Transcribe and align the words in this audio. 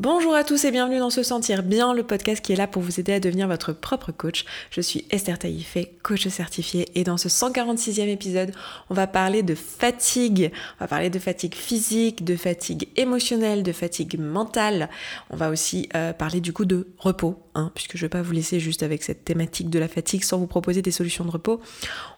Bonjour 0.00 0.34
à 0.34 0.44
tous 0.44 0.64
et 0.64 0.70
bienvenue 0.70 0.98
dans 0.98 1.10
Se 1.10 1.22
Sentir 1.22 1.62
Bien, 1.62 1.92
le 1.92 2.02
podcast 2.02 2.42
qui 2.42 2.54
est 2.54 2.56
là 2.56 2.66
pour 2.66 2.80
vous 2.80 3.00
aider 3.00 3.12
à 3.12 3.20
devenir 3.20 3.46
votre 3.46 3.74
propre 3.74 4.12
coach. 4.12 4.46
Je 4.70 4.80
suis 4.80 5.04
Esther 5.10 5.38
Taïfé, 5.38 5.92
coach 6.02 6.26
certifiée, 6.28 6.88
et 6.94 7.04
dans 7.04 7.18
ce 7.18 7.28
146e 7.28 8.08
épisode, 8.08 8.52
on 8.88 8.94
va 8.94 9.06
parler 9.06 9.42
de 9.42 9.54
fatigue. 9.54 10.52
On 10.78 10.84
va 10.84 10.88
parler 10.88 11.10
de 11.10 11.18
fatigue 11.18 11.54
physique, 11.54 12.24
de 12.24 12.34
fatigue 12.34 12.88
émotionnelle, 12.96 13.62
de 13.62 13.72
fatigue 13.72 14.18
mentale. 14.18 14.88
On 15.28 15.36
va 15.36 15.50
aussi 15.50 15.90
euh, 15.94 16.14
parler 16.14 16.40
du 16.40 16.54
coup 16.54 16.64
de 16.64 16.86
repos, 16.96 17.38
hein, 17.54 17.70
puisque 17.74 17.98
je 17.98 18.02
ne 18.02 18.06
vais 18.06 18.08
pas 18.08 18.22
vous 18.22 18.32
laisser 18.32 18.58
juste 18.58 18.82
avec 18.82 19.02
cette 19.02 19.26
thématique 19.26 19.68
de 19.68 19.78
la 19.78 19.86
fatigue 19.86 20.24
sans 20.24 20.38
vous 20.38 20.46
proposer 20.46 20.80
des 20.80 20.92
solutions 20.92 21.26
de 21.26 21.30
repos. 21.30 21.60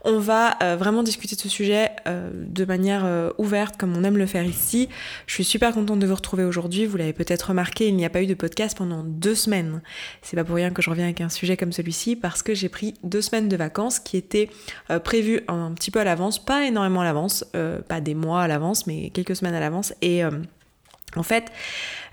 On 0.04 0.20
va 0.20 0.56
euh, 0.62 0.76
vraiment 0.76 1.02
discuter 1.02 1.34
de 1.34 1.40
ce 1.40 1.48
sujet 1.48 1.90
euh, 2.06 2.30
de 2.32 2.64
manière 2.64 3.32
ouverte, 3.38 3.76
comme 3.76 3.96
on 3.96 4.04
aime 4.04 4.18
le 4.18 4.26
faire 4.26 4.44
ici. 4.44 4.88
Je 5.26 5.34
suis 5.34 5.42
super 5.42 5.74
contente 5.74 5.98
de 5.98 6.06
vous 6.06 6.14
retrouver 6.14 6.44
aujourd'hui. 6.44 6.86
Vous 6.86 6.96
l'avez 6.96 7.12
peut-être 7.12 7.48
remarqué 7.48 7.71
il 7.80 7.96
n'y 7.96 8.04
a 8.04 8.10
pas 8.10 8.22
eu 8.22 8.26
de 8.26 8.34
podcast 8.34 8.76
pendant 8.76 9.02
deux 9.02 9.34
semaines. 9.34 9.82
C'est 10.22 10.36
pas 10.36 10.44
pour 10.44 10.56
rien 10.56 10.70
que 10.70 10.82
je 10.82 10.90
reviens 10.90 11.04
avec 11.04 11.20
un 11.20 11.28
sujet 11.28 11.56
comme 11.56 11.72
celui-ci 11.72 12.16
parce 12.16 12.42
que 12.42 12.54
j'ai 12.54 12.68
pris 12.68 12.94
deux 13.02 13.22
semaines 13.22 13.48
de 13.48 13.56
vacances 13.56 13.98
qui 13.98 14.16
étaient 14.16 14.50
euh, 14.90 14.98
prévues 14.98 15.40
un 15.48 15.72
petit 15.72 15.90
peu 15.90 16.00
à 16.00 16.04
l'avance, 16.04 16.42
pas 16.44 16.64
énormément 16.66 17.00
à 17.00 17.04
l'avance, 17.04 17.44
euh, 17.54 17.80
pas 17.80 18.00
des 18.00 18.14
mois 18.14 18.42
à 18.42 18.48
l'avance, 18.48 18.86
mais 18.86 19.10
quelques 19.10 19.36
semaines 19.36 19.54
à 19.54 19.60
l'avance. 19.60 19.94
Et 20.02 20.24
euh, 20.24 20.30
en 21.16 21.22
fait, 21.22 21.52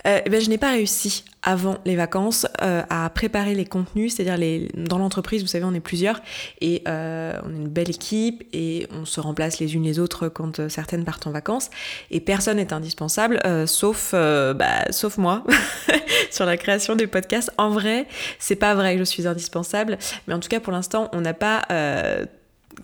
euh, 0.07 0.21
eh 0.25 0.29
ben, 0.29 0.39
je 0.39 0.49
n'ai 0.49 0.57
pas 0.57 0.71
réussi 0.71 1.23
avant 1.41 1.77
les 1.85 1.95
vacances 1.95 2.47
euh, 2.61 2.83
à 2.89 3.09
préparer 3.09 3.53
les 3.53 3.65
contenus, 3.65 4.15
c'est-à-dire 4.15 4.69
dans 4.75 4.97
l'entreprise, 4.97 5.41
vous 5.41 5.47
savez, 5.47 5.65
on 5.65 5.73
est 5.73 5.79
plusieurs 5.79 6.21
et 6.61 6.83
euh, 6.87 7.33
on 7.43 7.53
est 7.53 7.57
une 7.57 7.67
belle 7.67 7.89
équipe 7.89 8.43
et 8.53 8.87
on 8.91 9.05
se 9.05 9.19
remplace 9.19 9.59
les 9.59 9.75
unes 9.75 9.83
les 9.83 9.99
autres 9.99 10.29
quand 10.29 10.69
certaines 10.69 11.03
partent 11.03 11.27
en 11.27 11.31
vacances 11.31 11.69
et 12.11 12.19
personne 12.19 12.57
n'est 12.57 12.73
indispensable 12.73 13.41
sauf, 13.67 14.11
bah, 14.13 14.91
sauf 14.91 15.17
moi 15.17 15.43
sur 16.31 16.45
la 16.45 16.57
création 16.57 16.95
du 16.95 17.07
podcast. 17.07 17.51
En 17.57 17.69
vrai, 17.69 18.07
c'est 18.37 18.55
pas 18.55 18.75
vrai 18.75 18.93
que 18.93 18.99
je 18.99 19.05
suis 19.05 19.27
indispensable, 19.27 19.97
mais 20.27 20.33
en 20.33 20.39
tout 20.39 20.49
cas 20.49 20.59
pour 20.59 20.73
l'instant, 20.73 21.09
on 21.13 21.21
n'a 21.21 21.33
pas 21.33 21.63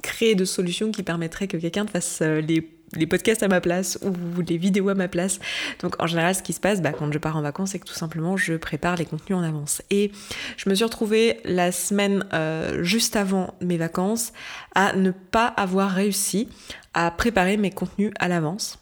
créé 0.02 0.36
de 0.36 0.46
solution 0.46 0.92
qui 0.92 1.04
permettrait 1.04 1.48
que 1.48 1.58
quelqu'un 1.58 1.86
fasse 1.88 2.22
les 2.22 2.75
les 2.94 3.08
podcasts 3.08 3.44
à 3.44 3.48
ma 3.48 3.62
place 3.62 4.00
ou 4.02 4.42
les 4.42 4.58
vidéos 4.58 4.90
à 4.90 4.96
ma 4.96 5.08
place. 5.08 5.40
Donc 5.82 6.02
en 6.02 6.08
général, 6.08 6.36
ce 6.36 6.44
qui 6.44 6.54
se 6.54 6.60
passe 6.60 6.82
bah, 6.82 6.94
quand 6.94 7.12
je 7.12 7.18
pars 7.18 7.36
en 7.38 7.42
vacances, 7.42 7.72
c'est 7.72 7.80
que 7.80 7.86
tout 7.86 7.94
simplement, 7.94 8.38
je 8.38 8.54
prépare 8.54 8.96
les 8.96 9.06
contenus 9.06 9.38
en 9.38 9.44
avance. 9.44 9.82
Et 9.90 10.12
je 10.58 10.70
me 10.70 10.76
suis 10.76 10.84
retrouvée 10.84 11.40
la 11.46 11.72
semaine 11.72 12.26
euh, 12.34 12.84
juste 12.84 13.16
avant 13.16 13.54
mes 13.62 13.78
vacances 13.78 14.34
à 14.74 14.96
ne 14.96 15.12
pas 15.12 15.48
avoir 15.48 15.92
réussi 15.92 16.48
à 16.94 17.12
préparer 17.12 17.58
mes 17.58 17.72
contenus 17.72 18.12
à 18.20 18.28
l'avance. 18.28 18.80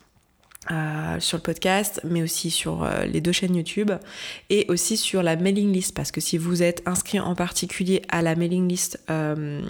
Euh, 0.72 1.20
sur 1.20 1.38
le 1.38 1.44
podcast, 1.44 2.00
mais 2.06 2.24
aussi 2.24 2.50
sur 2.50 2.84
euh, 2.84 3.04
les 3.04 3.20
deux 3.20 3.34
chaînes 3.34 3.54
YouTube 3.54 3.92
et 4.50 4.66
aussi 4.70 4.96
sur 4.96 5.22
la 5.22 5.36
mailing 5.36 5.74
list 5.74 5.94
parce 5.94 6.10
que 6.10 6.22
si 6.22 6.38
vous 6.38 6.64
êtes 6.64 6.82
inscrit 6.86 7.20
en 7.20 7.36
particulier 7.36 8.02
à 8.08 8.22
la 8.22 8.36
mailing 8.36 8.70
list 8.70 8.98
euh, 9.10 9.62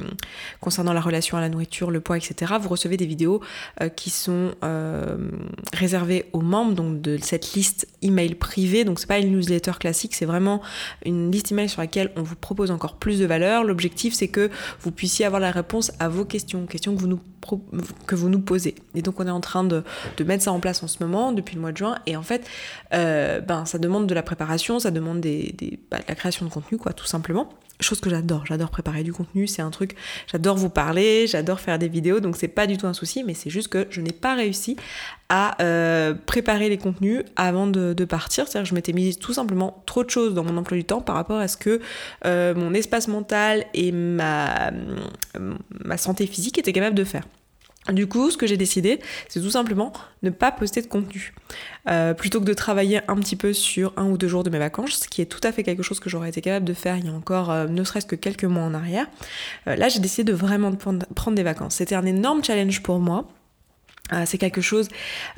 concernant 0.61 0.93
la 0.93 1.01
relation 1.01 1.35
à 1.35 1.41
la 1.41 1.49
nourriture, 1.49 1.89
le 1.89 1.99
poids, 1.99 2.17
etc., 2.17 2.53
vous 2.61 2.69
recevez 2.69 2.95
des 2.95 3.07
vidéos 3.07 3.41
qui 3.95 4.11
sont 4.11 4.51
réservées 5.73 6.25
aux 6.31 6.41
membres 6.41 6.73
donc 6.73 7.01
de 7.01 7.17
cette 7.17 7.53
liste 7.53 7.87
email 8.03 8.35
privée. 8.35 8.83
Donc 8.83 8.99
c'est 8.99 9.07
pas 9.07 9.17
une 9.17 9.31
newsletter 9.31 9.73
classique, 9.79 10.13
c'est 10.13 10.25
vraiment 10.25 10.61
une 11.05 11.31
liste 11.31 11.51
email 11.51 11.69
sur 11.69 11.81
laquelle 11.81 12.11
on 12.15 12.21
vous 12.21 12.35
propose 12.35 12.69
encore 12.69 12.97
plus 12.97 13.19
de 13.19 13.25
valeur. 13.25 13.63
L'objectif 13.63 14.13
c'est 14.13 14.27
que 14.27 14.51
vous 14.81 14.91
puissiez 14.91 15.25
avoir 15.25 15.41
la 15.41 15.49
réponse 15.49 15.91
à 15.99 16.07
vos 16.07 16.23
questions, 16.23 16.67
questions 16.67 16.95
que 16.95 17.01
vous 17.01 17.07
nous 17.07 17.19
que 18.05 18.15
vous 18.15 18.29
nous 18.29 18.39
posez. 18.39 18.75
Et 18.95 19.01
donc 19.01 19.19
on 19.19 19.27
est 19.27 19.31
en 19.31 19.41
train 19.41 19.63
de, 19.63 19.83
de 20.17 20.23
mettre 20.23 20.43
ça 20.43 20.51
en 20.51 20.59
place 20.59 20.82
en 20.83 20.87
ce 20.87 21.03
moment, 21.03 21.31
depuis 21.31 21.55
le 21.55 21.61
mois 21.61 21.71
de 21.71 21.77
juin. 21.77 21.97
Et 22.05 22.15
en 22.15 22.23
fait, 22.23 22.47
euh, 22.93 23.39
ben, 23.41 23.65
ça 23.65 23.77
demande 23.77 24.07
de 24.07 24.13
la 24.13 24.23
préparation, 24.23 24.79
ça 24.79 24.91
demande 24.91 25.21
des, 25.21 25.55
bah, 25.89 25.97
de 25.97 26.03
la 26.07 26.15
création 26.15 26.45
de 26.45 26.51
contenu, 26.51 26.77
quoi, 26.77 26.93
tout 26.93 27.05
simplement. 27.05 27.49
Chose 27.79 27.99
que 27.99 28.09
j'adore, 28.09 28.45
j'adore 28.45 28.69
préparer 28.69 29.03
du 29.03 29.11
contenu, 29.11 29.47
c'est 29.47 29.61
un 29.61 29.71
truc, 29.71 29.95
j'adore 30.31 30.55
vous 30.55 30.69
parler, 30.69 31.25
j'adore 31.27 31.59
faire 31.59 31.79
des 31.79 31.89
vidéos, 31.89 32.19
donc 32.19 32.37
c'est 32.37 32.47
pas 32.47 32.67
du 32.67 32.77
tout 32.77 32.85
un 32.85 32.93
souci, 32.93 33.23
mais 33.23 33.33
c'est 33.33 33.49
juste 33.49 33.67
que 33.67 33.87
je 33.89 33.99
n'ai 33.99 34.11
pas 34.11 34.35
réussi 34.35 34.77
à 35.27 35.61
euh, 35.61 36.13
préparer 36.13 36.69
les 36.69 36.77
contenus 36.77 37.23
avant 37.35 37.65
de, 37.65 37.93
de 37.93 38.05
partir. 38.05 38.47
C'est-à-dire 38.47 38.63
que 38.63 38.69
je 38.69 38.75
m'étais 38.75 38.93
mis 38.93 39.17
tout 39.17 39.33
simplement 39.33 39.83
trop 39.85 40.03
de 40.03 40.09
choses 40.09 40.33
dans 40.35 40.43
mon 40.43 40.55
emploi 40.55 40.77
du 40.77 40.85
temps 40.85 41.01
par 41.01 41.15
rapport 41.15 41.39
à 41.39 41.47
ce 41.47 41.57
que 41.57 41.81
euh, 42.25 42.53
mon 42.53 42.73
espace 42.73 43.07
mental 43.07 43.65
et 43.73 43.91
ma, 43.91 44.71
ma 45.83 45.97
santé 45.97 46.27
physique 46.27 46.59
étaient 46.59 46.73
capables 46.73 46.95
de 46.95 47.03
faire. 47.03 47.23
Du 47.91 48.07
coup, 48.07 48.31
ce 48.31 48.37
que 48.37 48.47
j'ai 48.47 48.57
décidé, 48.57 48.99
c'est 49.27 49.41
tout 49.41 49.49
simplement 49.49 49.91
ne 50.21 50.29
pas 50.29 50.51
poster 50.51 50.81
de 50.81 50.87
contenu. 50.87 51.33
Euh, 51.89 52.13
plutôt 52.13 52.39
que 52.39 52.45
de 52.45 52.53
travailler 52.53 53.01
un 53.09 53.15
petit 53.17 53.35
peu 53.35 53.51
sur 53.51 53.93
un 53.97 54.05
ou 54.05 54.17
deux 54.17 54.29
jours 54.29 54.43
de 54.43 54.49
mes 54.49 54.59
vacances, 54.59 55.01
ce 55.01 55.07
qui 55.09 55.21
est 55.21 55.25
tout 55.25 55.41
à 55.43 55.51
fait 55.51 55.63
quelque 55.63 55.83
chose 55.83 55.99
que 55.99 56.09
j'aurais 56.09 56.29
été 56.29 56.39
capable 56.39 56.65
de 56.65 56.73
faire 56.73 56.95
il 56.97 57.05
y 57.05 57.09
a 57.09 57.11
encore 57.11 57.51
euh, 57.51 57.67
ne 57.67 57.83
serait-ce 57.83 58.05
que 58.05 58.15
quelques 58.15 58.45
mois 58.45 58.63
en 58.63 58.73
arrière. 58.73 59.07
Euh, 59.67 59.75
là, 59.75 59.89
j'ai 59.89 59.99
décidé 59.99 60.31
de 60.31 60.35
vraiment 60.35 60.71
prendre 60.71 61.35
des 61.35 61.43
vacances. 61.43 61.75
C'était 61.75 61.95
un 61.95 62.05
énorme 62.05 62.43
challenge 62.43 62.81
pour 62.81 62.99
moi. 62.99 63.27
Euh, 64.11 64.23
c'est 64.25 64.37
quelque 64.37 64.59
chose 64.59 64.89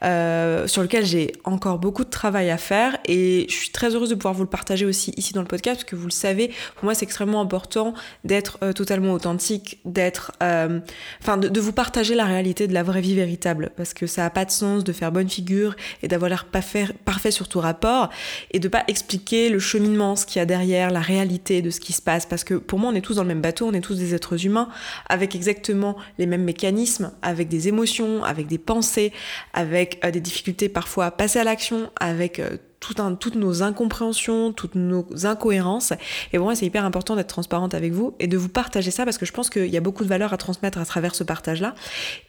euh, 0.01 0.65
sur 0.65 0.81
lequel 0.81 1.05
j'ai 1.05 1.33
encore 1.43 1.77
beaucoup 1.77 2.03
de 2.03 2.09
travail 2.09 2.49
à 2.49 2.57
faire 2.57 2.97
et 3.05 3.45
je 3.47 3.53
suis 3.53 3.69
très 3.69 3.93
heureuse 3.93 4.09
de 4.09 4.15
pouvoir 4.15 4.33
vous 4.33 4.41
le 4.41 4.49
partager 4.49 4.87
aussi 4.87 5.13
ici 5.17 5.33
dans 5.33 5.41
le 5.41 5.47
podcast 5.47 5.81
parce 5.81 5.83
que 5.83 5.95
vous 5.95 6.07
le 6.07 6.11
savez, 6.11 6.51
pour 6.73 6.85
moi 6.85 6.95
c'est 6.95 7.05
extrêmement 7.05 7.41
important 7.41 7.93
d'être 8.23 8.57
euh, 8.63 8.73
totalement 8.73 9.13
authentique, 9.13 9.77
d'être, 9.85 10.31
enfin 10.41 11.37
de, 11.37 11.59
vous 11.59 11.73
partager 11.73 12.15
la 12.15 12.25
réalité 12.25 12.65
de 12.65 12.73
la 12.73 12.81
vraie 12.81 13.01
vie 13.01 13.13
véritable 13.13 13.69
parce 13.77 13.93
que 13.93 14.07
ça 14.07 14.23
n'a 14.23 14.31
pas 14.31 14.45
de 14.45 14.51
sens 14.51 14.83
de 14.83 14.93
faire 14.93 15.11
bonne 15.11 15.29
figure 15.29 15.75
et 16.01 16.07
d'avoir 16.07 16.29
l'air 16.29 16.45
parfait 16.45 17.29
sur 17.29 17.47
tout 17.47 17.59
rapport 17.59 18.09
et 18.49 18.57
de 18.57 18.67
pas 18.67 18.83
expliquer 18.87 19.49
le 19.49 19.59
cheminement, 19.59 20.15
ce 20.15 20.25
qu'il 20.25 20.39
y 20.39 20.41
a 20.41 20.47
derrière, 20.47 20.89
la 20.89 21.01
réalité 21.01 21.61
de 21.61 21.69
ce 21.69 21.79
qui 21.79 21.93
se 21.93 22.01
passe 22.01 22.25
parce 22.25 22.43
que 22.43 22.55
pour 22.55 22.79
moi 22.79 22.89
on 22.91 22.95
est 22.95 23.01
tous 23.01 23.17
dans 23.17 23.23
le 23.23 23.27
même 23.27 23.41
bateau, 23.41 23.67
on 23.67 23.73
est 23.73 23.81
tous 23.81 23.99
des 23.99 24.15
êtres 24.15 24.43
humains 24.43 24.69
avec 25.07 25.35
exactement 25.35 25.95
les 26.17 26.25
mêmes 26.25 26.43
mécanismes, 26.43 27.11
avec 27.21 27.47
des 27.47 27.67
émotions, 27.67 28.23
avec 28.23 28.47
des 28.47 28.54
pensées, 28.57 29.11
avec 29.53 29.99
euh, 30.03 30.11
des 30.11 30.21
difficultés 30.21 30.69
parfois 30.69 31.05
à 31.05 31.11
passer 31.11 31.39
à 31.39 31.43
l'action, 31.43 31.89
avec 31.99 32.39
euh, 32.39 32.57
tout 32.79 33.01
un, 33.01 33.15
toutes 33.15 33.35
nos 33.35 33.63
incompréhensions, 33.63 34.51
toutes 34.51 34.75
nos 34.75 35.07
incohérences. 35.23 35.91
Et 36.31 36.37
pour 36.37 36.45
moi, 36.45 36.55
c'est 36.55 36.65
hyper 36.65 36.85
important 36.85 37.15
d'être 37.15 37.27
transparente 37.27 37.73
avec 37.73 37.91
vous 37.93 38.15
et 38.19 38.27
de 38.27 38.37
vous 38.37 38.49
partager 38.49 38.91
ça 38.91 39.05
parce 39.05 39.17
que 39.17 39.25
je 39.25 39.31
pense 39.31 39.49
qu'il 39.49 39.67
y 39.67 39.77
a 39.77 39.81
beaucoup 39.81 40.03
de 40.03 40.09
valeur 40.09 40.33
à 40.33 40.37
transmettre 40.37 40.77
à 40.77 40.85
travers 40.85 41.15
ce 41.15 41.23
partage-là. 41.23 41.73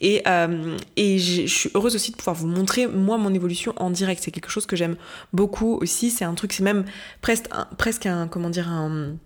Et, 0.01 0.23
euh, 0.27 0.77
et 0.97 1.19
je 1.19 1.47
suis 1.47 1.71
heureuse 1.75 1.95
aussi 1.95 2.13
de 2.13 2.17
pouvoir 2.17 2.37
vous 2.37 2.47
montrer, 2.47 2.87
moi, 2.87 3.19
mon 3.19 3.35
évolution 3.35 3.75
en 3.77 3.91
direct. 3.91 4.23
C'est 4.25 4.31
quelque 4.31 4.51
chose 4.51 4.67
que 4.67 4.77
j'aime 4.77 4.97
beaucoup 5.33 5.77
aussi. 5.81 6.11
C'est 6.11 6.25
un 6.25 6.35
truc, 6.35 6.53
c'est 6.53 6.65
même 6.65 6.85
presque 7.21 7.47
presque 7.77 8.07
un, 8.07 8.27
comment 8.27 8.51
dire, 8.51 8.69
un 8.69 9.17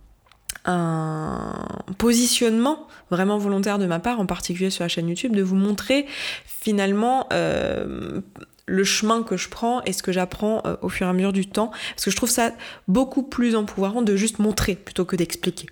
un 0.65 1.67
positionnement 1.99 2.87
vraiment 3.11 3.39
volontaire 3.39 3.79
de 3.79 3.87
ma 3.87 3.99
part, 3.99 4.21
en 4.21 4.27
particulier 4.27 4.71
sur 4.71 4.85
la 4.85 4.89
chaîne 4.89 5.09
YouTube, 5.09 5.35
de 5.35 5.43
vous 5.43 5.57
montrer 5.57 6.07
finalement 6.45 7.27
euh, 7.33 8.21
le 8.67 8.85
chemin 8.85 9.23
que 9.23 9.37
je 9.37 9.49
prends 9.49 9.83
et 9.83 9.93
ce 9.93 10.03
que 10.03 10.13
j'apprends 10.13 10.63
euh, 10.67 10.77
au 10.83 10.89
fur 10.89 11.07
et 11.07 11.11
à 11.11 11.13
mesure 11.13 11.33
du 11.33 11.47
temps, 11.47 11.71
parce 11.91 12.05
que 12.05 12.11
je 12.11 12.17
trouve 12.17 12.31
ça 12.31 12.53
beaucoup 12.89 13.23
plus 13.23 13.57
empouvoirant 13.57 14.03
de 14.03 14.17
juste 14.17 14.39
montrer 14.39 14.77
plutôt 14.77 15.05
que 15.05 15.17
d'expliquer. 15.17 15.67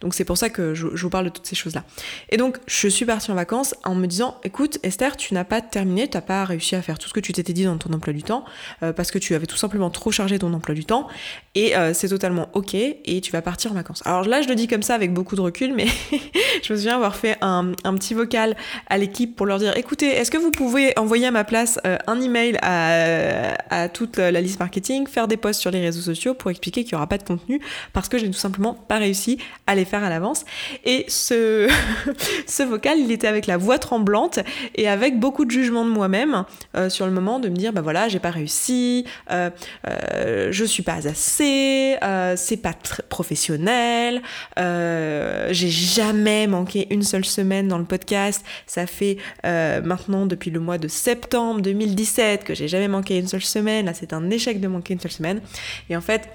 Donc 0.00 0.14
c'est 0.14 0.24
pour 0.24 0.38
ça 0.38 0.50
que 0.50 0.74
je, 0.74 0.86
vous 0.86 1.10
parle 1.10 1.26
de 1.26 1.30
toutes 1.30 1.46
ces 1.46 1.56
choses-là. 1.56 1.84
Et 2.30 2.36
donc 2.36 2.58
je 2.66 2.88
suis 2.88 3.04
partie 3.04 3.30
en 3.30 3.34
vacances 3.34 3.74
en 3.84 3.94
me 3.94 4.06
disant, 4.06 4.38
écoute 4.44 4.78
Esther, 4.82 5.16
tu 5.16 5.34
n'as 5.34 5.44
pas 5.44 5.60
terminé, 5.60 6.08
tu 6.08 6.16
n'as 6.16 6.22
pas 6.22 6.44
réussi 6.44 6.74
à 6.74 6.82
faire 6.82 6.98
tout 6.98 7.08
ce 7.08 7.14
que 7.14 7.20
tu 7.20 7.32
t'étais 7.32 7.52
dit 7.52 7.64
dans 7.64 7.76
ton 7.76 7.92
emploi 7.92 8.12
du 8.12 8.22
temps, 8.22 8.44
euh, 8.82 8.92
parce 8.92 9.10
que 9.10 9.18
tu 9.18 9.34
avais 9.34 9.46
tout 9.46 9.56
simplement 9.56 9.90
trop 9.90 10.10
chargé 10.10 10.38
ton 10.38 10.52
emploi 10.52 10.74
du 10.74 10.84
temps, 10.84 11.08
et 11.54 11.76
euh, 11.76 11.92
c'est 11.94 12.08
totalement 12.08 12.48
ok, 12.54 12.74
et 12.74 13.20
tu 13.22 13.32
vas 13.32 13.42
partir 13.42 13.72
en 13.72 13.74
vacances. 13.74 14.02
Alors 14.06 14.24
là 14.24 14.42
je 14.42 14.48
le 14.48 14.54
dis 14.54 14.68
comme 14.68 14.82
ça 14.82 14.94
avec 14.94 15.12
beaucoup 15.12 15.36
de 15.36 15.40
recul, 15.40 15.74
mais 15.74 15.86
je 16.62 16.72
me 16.72 16.78
souviens 16.78 16.96
avoir 16.96 17.16
fait 17.16 17.36
un, 17.40 17.72
petit 17.94 18.14
vocal 18.14 18.56
à 18.88 18.98
l'équipe 18.98 19.36
pour 19.36 19.46
leur 19.46 19.58
dire, 19.58 19.76
écoutez, 19.76 20.06
est-ce 20.06 20.30
que 20.30 20.38
vous 20.38 20.50
pouvez 20.50 20.98
envoyer 20.98 21.26
à 21.26 21.30
ma 21.30 21.44
place 21.44 21.78
euh, 21.86 21.98
un 22.06 22.20
email 22.20 22.56
à, 22.62 23.56
à 23.70 23.88
toute 23.88 24.16
la 24.16 24.40
liste 24.40 24.58
marketing, 24.60 25.06
faire 25.06 25.28
des 25.28 25.36
posts 25.36 25.60
sur 25.60 25.70
les 25.70 25.80
réseaux 25.80 26.00
sociaux 26.00 26.34
pour 26.34 26.50
expliquer 26.50 26.84
qu'il 26.84 26.94
n'y 26.94 26.96
aura 26.96 27.06
pas 27.06 27.18
de 27.18 27.24
contenu, 27.24 27.60
parce 27.92 28.08
que 28.08 28.18
je 28.18 28.24
n'ai 28.24 28.30
tout 28.30 28.38
simplement 28.38 28.74
pas 28.74 28.98
réussi 28.98 29.38
à 29.70 29.76
les 29.76 29.84
faire 29.84 30.02
à 30.02 30.08
l'avance. 30.08 30.44
Et 30.84 31.04
ce, 31.06 31.68
ce 32.46 32.62
vocal, 32.64 32.98
il 32.98 33.12
était 33.12 33.28
avec 33.28 33.46
la 33.46 33.56
voix 33.56 33.78
tremblante 33.78 34.40
et 34.74 34.88
avec 34.88 35.20
beaucoup 35.20 35.44
de 35.44 35.50
jugement 35.52 35.84
de 35.84 35.90
moi-même 35.90 36.44
euh, 36.76 36.90
sur 36.90 37.06
le 37.06 37.12
moment 37.12 37.38
de 37.38 37.48
me 37.48 37.54
dire, 37.54 37.72
bah 37.72 37.80
voilà, 37.80 38.08
j'ai 38.08 38.18
pas 38.18 38.32
réussi, 38.32 39.06
euh, 39.30 39.48
euh, 39.88 40.48
je 40.50 40.64
suis 40.64 40.82
pas 40.82 41.06
assez, 41.06 41.96
c'est 42.36 42.56
pas 42.56 42.74
professionnel, 43.08 44.22
j'ai 44.56 45.70
jamais 45.70 46.48
manqué 46.48 46.88
une 46.90 47.04
seule 47.04 47.24
semaine 47.24 47.68
dans 47.68 47.78
le 47.78 47.84
podcast. 47.84 48.44
Ça 48.66 48.88
fait 48.88 49.18
maintenant 49.44 50.26
depuis 50.26 50.50
le 50.50 50.58
mois 50.58 50.78
de 50.78 50.88
septembre 50.88 51.60
2017 51.60 52.42
que 52.42 52.54
j'ai 52.54 52.66
jamais 52.66 52.88
manqué 52.88 53.18
une 53.18 53.28
seule 53.28 53.42
semaine. 53.42 53.86
Là, 53.86 53.94
c'est 53.94 54.12
un 54.12 54.30
échec 54.30 54.60
de 54.60 54.66
manquer 54.66 54.94
une 54.94 55.00
seule 55.00 55.12
semaine. 55.12 55.40
Et 55.88 55.96
en 55.96 56.00
fait, 56.00 56.28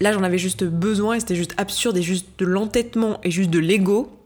Là, 0.00 0.12
j'en 0.12 0.22
avais 0.22 0.38
juste 0.38 0.64
besoin 0.64 1.14
et 1.14 1.20
c'était 1.20 1.36
juste 1.36 1.54
absurde 1.56 1.96
et 1.96 2.02
juste 2.02 2.26
de 2.38 2.46
l'entêtement 2.46 3.20
et 3.22 3.30
juste 3.30 3.50
de 3.50 3.58
l'ego 3.58 4.18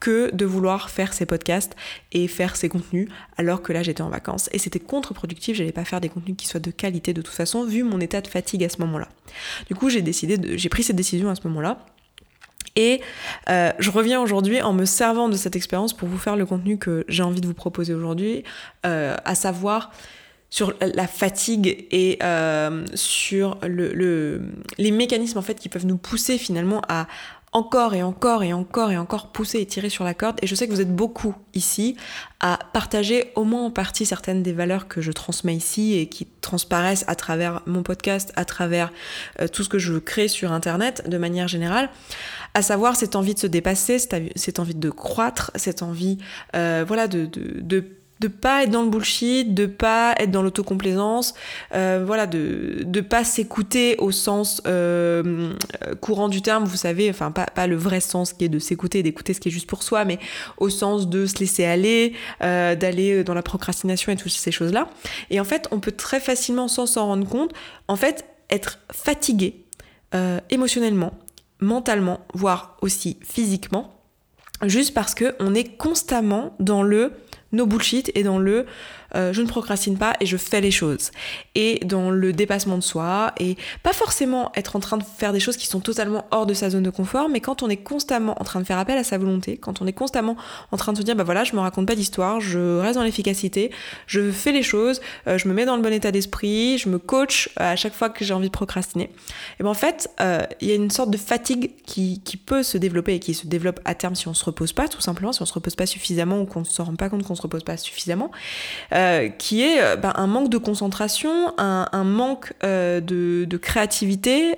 que 0.00 0.34
de 0.34 0.44
vouloir 0.44 0.90
faire 0.90 1.12
ces 1.12 1.26
podcasts 1.26 1.74
et 2.12 2.28
faire 2.28 2.56
ces 2.56 2.68
contenus 2.68 3.08
alors 3.36 3.62
que 3.62 3.72
là 3.72 3.82
j'étais 3.82 4.02
en 4.02 4.10
vacances. 4.10 4.48
Et 4.52 4.58
c'était 4.58 4.80
contre-productif, 4.80 5.56
j'allais 5.56 5.72
pas 5.72 5.84
faire 5.84 6.00
des 6.00 6.08
contenus 6.08 6.36
qui 6.36 6.46
soient 6.46 6.60
de 6.60 6.70
qualité 6.70 7.12
de 7.12 7.22
toute 7.22 7.34
façon, 7.34 7.64
vu 7.64 7.82
mon 7.82 8.00
état 8.00 8.20
de 8.20 8.28
fatigue 8.28 8.64
à 8.64 8.68
ce 8.68 8.78
moment-là. 8.80 9.08
Du 9.66 9.74
coup, 9.74 9.88
j'ai 9.88 10.02
décidé 10.02 10.38
j'ai 10.58 10.68
pris 10.68 10.82
cette 10.82 10.96
décision 10.96 11.30
à 11.30 11.34
ce 11.34 11.46
moment-là. 11.48 11.78
Et 12.76 13.00
euh, 13.48 13.70
je 13.78 13.90
reviens 13.90 14.20
aujourd'hui 14.20 14.60
en 14.60 14.72
me 14.72 14.84
servant 14.84 15.28
de 15.28 15.36
cette 15.36 15.54
expérience 15.54 15.92
pour 15.92 16.08
vous 16.08 16.18
faire 16.18 16.34
le 16.34 16.44
contenu 16.44 16.76
que 16.76 17.04
j'ai 17.08 17.22
envie 17.22 17.40
de 17.40 17.46
vous 17.46 17.54
proposer 17.54 17.94
aujourd'hui, 17.94 18.42
euh, 18.84 19.16
à 19.24 19.34
savoir 19.36 19.92
sur 20.54 20.72
la 20.80 21.08
fatigue 21.08 21.84
et 21.90 22.16
euh, 22.22 22.84
sur 22.94 23.58
le, 23.66 24.40
les 24.78 24.92
mécanismes 24.92 25.38
en 25.38 25.42
fait 25.42 25.56
qui 25.56 25.68
peuvent 25.68 25.84
nous 25.84 25.96
pousser 25.96 26.38
finalement 26.38 26.80
à 26.88 27.08
encore 27.50 27.92
et 27.92 28.04
encore 28.04 28.44
et 28.44 28.52
encore 28.52 28.92
et 28.92 28.96
encore 28.96 29.32
pousser 29.32 29.58
et 29.58 29.66
tirer 29.66 29.88
sur 29.88 30.04
la 30.04 30.14
corde. 30.14 30.38
Et 30.42 30.46
je 30.46 30.54
sais 30.54 30.68
que 30.68 30.72
vous 30.72 30.80
êtes 30.80 30.94
beaucoup 30.94 31.34
ici 31.54 31.96
à 32.38 32.60
partager 32.72 33.32
au 33.34 33.42
moins 33.42 33.64
en 33.64 33.72
partie 33.72 34.06
certaines 34.06 34.44
des 34.44 34.52
valeurs 34.52 34.86
que 34.86 35.00
je 35.00 35.10
transmets 35.10 35.56
ici 35.56 35.94
et 35.94 36.08
qui 36.08 36.28
transparaissent 36.40 37.04
à 37.08 37.16
travers 37.16 37.62
mon 37.66 37.82
podcast, 37.82 38.32
à 38.36 38.44
travers 38.44 38.92
euh, 39.40 39.48
tout 39.48 39.64
ce 39.64 39.68
que 39.68 39.80
je 39.80 39.94
crée 39.94 40.28
sur 40.28 40.52
Internet 40.52 41.08
de 41.08 41.18
manière 41.18 41.48
générale, 41.48 41.90
à 42.54 42.62
savoir 42.62 42.94
cette 42.94 43.16
envie 43.16 43.34
de 43.34 43.40
se 43.40 43.48
dépasser, 43.48 43.98
cette, 43.98 44.60
envie 44.60 44.76
de 44.76 44.90
croître, 44.90 45.50
cette 45.56 45.82
envie 45.82 46.18
euh, 46.54 46.84
voilà, 46.86 47.08
de, 47.08 47.26
de 47.26 47.84
de 48.20 48.28
pas 48.28 48.62
être 48.62 48.70
dans 48.70 48.82
le 48.82 48.90
bullshit, 48.90 49.54
de 49.54 49.66
pas 49.66 50.14
être 50.18 50.30
dans 50.30 50.42
l'autocomplaisance, 50.42 51.34
euh, 51.74 52.02
voilà, 52.06 52.26
de 52.26 52.82
de 52.84 53.00
pas 53.00 53.24
s'écouter 53.24 53.96
au 53.98 54.12
sens 54.12 54.62
euh, 54.66 55.52
courant 56.00 56.28
du 56.28 56.40
terme, 56.40 56.64
vous 56.64 56.76
savez, 56.76 57.10
enfin 57.10 57.30
pas, 57.30 57.46
pas 57.46 57.66
le 57.66 57.76
vrai 57.76 58.00
sens 58.00 58.32
qui 58.32 58.44
est 58.44 58.48
de 58.48 58.58
s'écouter, 58.58 59.02
d'écouter 59.02 59.34
ce 59.34 59.40
qui 59.40 59.48
est 59.48 59.52
juste 59.52 59.68
pour 59.68 59.82
soi, 59.82 60.04
mais 60.04 60.18
au 60.58 60.70
sens 60.70 61.08
de 61.08 61.26
se 61.26 61.38
laisser 61.38 61.64
aller, 61.64 62.14
euh, 62.42 62.76
d'aller 62.76 63.24
dans 63.24 63.34
la 63.34 63.42
procrastination 63.42 64.12
et 64.12 64.16
toutes 64.16 64.32
ces 64.32 64.52
choses-là. 64.52 64.88
Et 65.30 65.40
en 65.40 65.44
fait, 65.44 65.68
on 65.70 65.80
peut 65.80 65.92
très 65.92 66.20
facilement, 66.20 66.68
sans 66.68 66.86
s'en 66.86 67.06
rendre 67.06 67.28
compte, 67.28 67.52
en 67.88 67.96
fait, 67.96 68.24
être 68.50 68.78
fatigué 68.92 69.60
émotionnellement, 70.48 71.12
mentalement, 71.58 72.20
voire 72.34 72.76
aussi 72.82 73.18
physiquement, 73.20 73.94
juste 74.62 74.94
parce 74.94 75.12
que 75.12 75.34
on 75.40 75.56
est 75.56 75.76
constamment 75.76 76.54
dans 76.60 76.84
le 76.84 77.12
no 77.54 77.66
bullshit 77.66 78.10
et 78.14 78.22
dans 78.22 78.38
le 78.38 78.66
euh, 79.14 79.32
je 79.32 79.42
ne 79.42 79.46
procrastine 79.46 79.96
pas 79.96 80.14
et 80.20 80.26
je 80.26 80.36
fais 80.36 80.60
les 80.60 80.70
choses. 80.70 81.10
Et 81.54 81.80
dans 81.84 82.10
le 82.10 82.32
dépassement 82.32 82.76
de 82.76 82.82
soi, 82.82 83.32
et 83.38 83.56
pas 83.82 83.92
forcément 83.92 84.52
être 84.54 84.76
en 84.76 84.80
train 84.80 84.96
de 84.96 85.04
faire 85.04 85.32
des 85.32 85.40
choses 85.40 85.56
qui 85.56 85.66
sont 85.66 85.80
totalement 85.80 86.26
hors 86.30 86.46
de 86.46 86.54
sa 86.54 86.70
zone 86.70 86.82
de 86.82 86.90
confort, 86.90 87.28
mais 87.28 87.40
quand 87.40 87.62
on 87.62 87.68
est 87.68 87.76
constamment 87.76 88.40
en 88.40 88.44
train 88.44 88.60
de 88.60 88.66
faire 88.66 88.78
appel 88.78 88.98
à 88.98 89.04
sa 89.04 89.18
volonté, 89.18 89.56
quand 89.56 89.82
on 89.82 89.86
est 89.86 89.92
constamment 89.92 90.36
en 90.72 90.76
train 90.76 90.92
de 90.92 90.98
se 90.98 91.02
dire, 91.02 91.16
bah 91.16 91.24
voilà, 91.24 91.44
je 91.44 91.54
me 91.54 91.60
raconte 91.60 91.86
pas 91.86 91.94
d'histoire, 91.94 92.40
je 92.40 92.78
reste 92.78 92.96
dans 92.96 93.04
l'efficacité, 93.04 93.70
je 94.06 94.30
fais 94.30 94.52
les 94.52 94.62
choses, 94.62 95.00
euh, 95.26 95.38
je 95.38 95.48
me 95.48 95.54
mets 95.54 95.64
dans 95.64 95.76
le 95.76 95.82
bon 95.82 95.92
état 95.92 96.12
d'esprit, 96.12 96.78
je 96.78 96.88
me 96.88 96.98
coach 96.98 97.50
à 97.56 97.76
chaque 97.76 97.94
fois 97.94 98.08
que 98.08 98.24
j'ai 98.24 98.34
envie 98.34 98.48
de 98.48 98.52
procrastiner. 98.52 99.10
Et 99.60 99.62
ben 99.62 99.70
en 99.70 99.74
fait, 99.74 100.10
euh, 100.20 100.42
il 100.60 100.68
y 100.68 100.72
a 100.72 100.74
une 100.74 100.90
sorte 100.90 101.10
de 101.10 101.16
fatigue 101.16 101.70
qui, 101.86 102.20
qui 102.24 102.36
peut 102.36 102.62
se 102.62 102.78
développer 102.78 103.14
et 103.14 103.20
qui 103.20 103.34
se 103.34 103.46
développe 103.46 103.80
à 103.84 103.94
terme 103.94 104.14
si 104.14 104.28
on 104.28 104.34
se 104.34 104.44
repose 104.44 104.72
pas, 104.72 104.88
tout 104.88 105.00
simplement, 105.00 105.32
si 105.32 105.42
on 105.42 105.46
se 105.46 105.54
repose 105.54 105.74
pas 105.74 105.86
suffisamment 105.86 106.40
ou 106.40 106.46
qu'on 106.46 106.60
ne 106.60 106.64
se 106.64 106.82
rend 106.82 106.94
pas 106.96 107.08
compte 107.08 107.22
qu'on 107.24 107.34
se 107.34 107.42
repose 107.42 107.64
pas 107.64 107.76
suffisamment. 107.76 108.30
Qui 109.38 109.62
est 109.62 109.80
euh, 109.80 109.96
ben, 109.96 110.12
un 110.16 110.26
manque 110.26 110.50
de 110.50 110.58
concentration, 110.58 111.52
un, 111.58 112.04
manque 112.04 112.52
euh, 112.64 113.00
de, 113.00 113.56
créativité, 113.56 114.56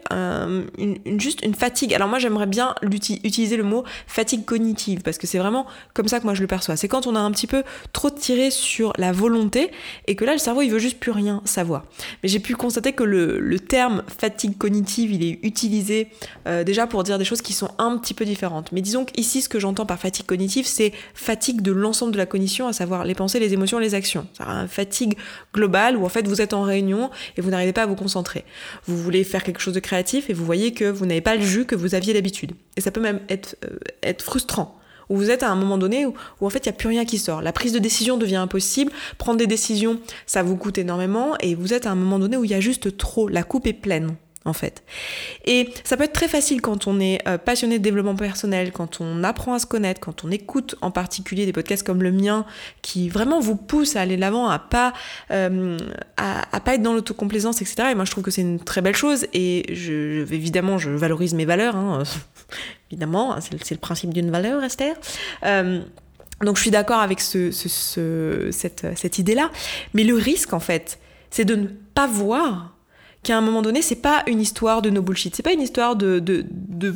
juste 1.18 1.44
une 1.44 1.54
fatigue. 1.54 1.94
Alors 1.94 2.08
moi 2.08 2.18
j'aimerais 2.18 2.46
bien 2.46 2.74
utiliser 2.82 3.56
le 3.56 3.62
mot 3.62 3.84
fatigue 4.06 4.44
cognitive 4.44 5.02
parce 5.02 5.18
que 5.18 5.26
c'est 5.26 5.38
vraiment 5.38 5.66
comme 5.94 6.08
ça 6.08 6.18
que 6.18 6.24
moi 6.24 6.34
je 6.34 6.40
le 6.40 6.46
perçois. 6.46 6.76
C'est 6.76 6.88
quand 6.88 7.06
on 7.06 7.14
a 7.14 7.20
un 7.20 7.30
petit 7.30 7.46
peu 7.46 7.62
trop 7.92 8.10
tiré 8.10 8.50
sur 8.50 8.92
la 8.96 9.12
volonté 9.12 9.70
et 10.06 10.16
que 10.16 10.24
là 10.24 10.32
le 10.32 10.38
cerveau 10.38 10.62
il 10.62 10.70
veut 10.70 10.78
juste 10.78 10.98
plus 10.98 11.12
rien 11.12 11.42
savoir. 11.44 11.84
Mais 12.22 12.28
j'ai 12.28 12.40
pu 12.40 12.56
constater 12.56 12.92
que 12.92 13.04
le, 13.04 13.56
terme 13.58 14.02
fatigue 14.20 14.56
cognitive 14.58 15.12
il 15.12 15.24
est 15.24 15.38
utilisé 15.42 16.08
déjà 16.64 16.86
pour 16.86 17.02
dire 17.02 17.18
des 17.18 17.24
choses 17.24 17.42
qui 17.42 17.52
sont 17.52 17.70
un 17.78 17.96
petit 17.98 18.14
peu 18.14 18.24
différentes. 18.24 18.72
Mais 18.72 18.80
disons 18.80 19.04
qu'ici 19.04 19.42
ce 19.42 19.48
que 19.48 19.58
j'entends 19.58 19.86
par 19.86 19.98
fatigue 19.98 20.26
cognitive 20.26 20.66
c'est 20.66 20.92
fatigue 21.14 21.62
de 21.62 21.72
l'ensemble 21.72 22.12
de 22.12 22.18
la 22.18 22.26
cognition, 22.26 22.66
à 22.66 22.72
savoir 22.72 23.04
les 23.04 23.14
pensées, 23.14 23.40
les 23.40 23.52
émotions, 23.52 23.78
les 23.78 23.94
actions 23.94 24.26
fatigue 24.68 25.16
globale 25.54 25.96
où 25.96 26.04
en 26.04 26.08
fait 26.08 26.26
vous 26.26 26.40
êtes 26.40 26.54
en 26.54 26.62
réunion 26.62 27.10
et 27.36 27.40
vous 27.40 27.50
n'arrivez 27.50 27.72
pas 27.72 27.82
à 27.82 27.86
vous 27.86 27.94
concentrer. 27.94 28.44
Vous 28.86 28.96
voulez 28.96 29.24
faire 29.24 29.42
quelque 29.42 29.60
chose 29.60 29.74
de 29.74 29.80
créatif 29.80 30.30
et 30.30 30.32
vous 30.32 30.44
voyez 30.44 30.72
que 30.72 30.84
vous 30.84 31.06
n'avez 31.06 31.20
pas 31.20 31.36
le 31.36 31.42
jus 31.42 31.64
que 31.64 31.74
vous 31.74 31.94
aviez 31.94 32.12
d'habitude. 32.12 32.52
Et 32.76 32.80
ça 32.80 32.90
peut 32.90 33.00
même 33.00 33.20
être, 33.28 33.56
euh, 33.64 33.76
être 34.02 34.22
frustrant 34.22 34.78
où 35.08 35.16
vous 35.16 35.30
êtes 35.30 35.42
à 35.42 35.50
un 35.50 35.54
moment 35.54 35.78
donné 35.78 36.04
où, 36.04 36.14
où 36.40 36.46
en 36.46 36.50
fait 36.50 36.66
il 36.66 36.68
n'y 36.68 36.74
a 36.74 36.78
plus 36.78 36.88
rien 36.88 37.04
qui 37.04 37.18
sort. 37.18 37.42
La 37.42 37.52
prise 37.52 37.72
de 37.72 37.78
décision 37.78 38.16
devient 38.16 38.36
impossible, 38.36 38.92
prendre 39.18 39.38
des 39.38 39.46
décisions 39.46 40.00
ça 40.26 40.42
vous 40.42 40.56
coûte 40.56 40.78
énormément 40.78 41.36
et 41.40 41.54
vous 41.54 41.72
êtes 41.72 41.86
à 41.86 41.90
un 41.90 41.94
moment 41.94 42.18
donné 42.18 42.36
où 42.36 42.44
il 42.44 42.50
y 42.50 42.54
a 42.54 42.60
juste 42.60 42.96
trop, 42.96 43.28
la 43.28 43.42
coupe 43.42 43.66
est 43.66 43.72
pleine 43.72 44.16
en 44.46 44.52
fait. 44.52 44.82
Et 45.44 45.68
ça 45.84 45.96
peut 45.96 46.04
être 46.04 46.12
très 46.12 46.28
facile 46.28 46.62
quand 46.62 46.86
on 46.86 47.00
est 47.00 47.20
euh, 47.28 47.36
passionné 47.36 47.78
de 47.78 47.84
développement 47.84 48.14
personnel, 48.14 48.72
quand 48.72 49.00
on 49.00 49.24
apprend 49.24 49.54
à 49.54 49.58
se 49.58 49.66
connaître, 49.66 50.00
quand 50.00 50.24
on 50.24 50.30
écoute 50.30 50.76
en 50.80 50.90
particulier 50.90 51.44
des 51.44 51.52
podcasts 51.52 51.84
comme 51.84 52.02
le 52.02 52.12
mien 52.12 52.46
qui 52.82 53.08
vraiment 53.08 53.40
vous 53.40 53.56
poussent 53.56 53.96
à 53.96 54.00
aller 54.00 54.16
de 54.16 54.20
l'avant, 54.20 54.48
à 54.48 54.58
pas 54.58 54.92
euh, 55.30 55.76
à, 56.16 56.60
pas 56.60 56.74
être 56.74 56.82
dans 56.82 56.94
l'autocomplaisance, 56.94 57.60
etc. 57.60 57.88
Et 57.90 57.94
moi 57.94 58.04
je 58.04 58.10
trouve 58.12 58.24
que 58.24 58.30
c'est 58.30 58.42
une 58.42 58.60
très 58.60 58.80
belle 58.80 58.96
chose 58.96 59.26
et 59.34 59.66
je, 59.74 60.32
évidemment 60.32 60.78
je 60.78 60.90
valorise 60.90 61.34
mes 61.34 61.44
valeurs, 61.44 61.76
hein. 61.76 62.02
évidemment 62.90 63.34
hein, 63.34 63.40
c'est 63.40 63.74
le, 63.74 63.80
principe 63.80 64.14
d'une 64.14 64.30
valeur, 64.30 64.62
Esther. 64.62 64.94
Euh, 65.44 65.80
donc 66.42 66.56
je 66.56 66.62
suis 66.62 66.70
d'accord 66.70 67.00
avec 67.00 67.20
ce, 67.20 67.50
cette, 67.50 68.86
cette 68.94 69.18
idée-là, 69.18 69.50
mais 69.94 70.04
le 70.04 70.14
risque 70.14 70.52
en 70.52 70.60
fait, 70.60 70.98
c'est 71.30 71.44
de 71.46 71.56
ne 71.56 71.66
pas 71.94 72.06
voir 72.06 72.75
qu'à 73.26 73.36
un 73.36 73.40
moment 73.40 73.60
donné, 73.60 73.82
c'est 73.82 73.96
pas 73.96 74.22
une 74.26 74.40
histoire 74.40 74.82
de 74.82 74.88
no 74.88 75.02
bullshit, 75.02 75.34
c'est 75.34 75.42
pas 75.42 75.52
une 75.52 75.60
histoire 75.60 75.96
de, 75.96 76.20
de, 76.20 76.46
de, 76.50 76.94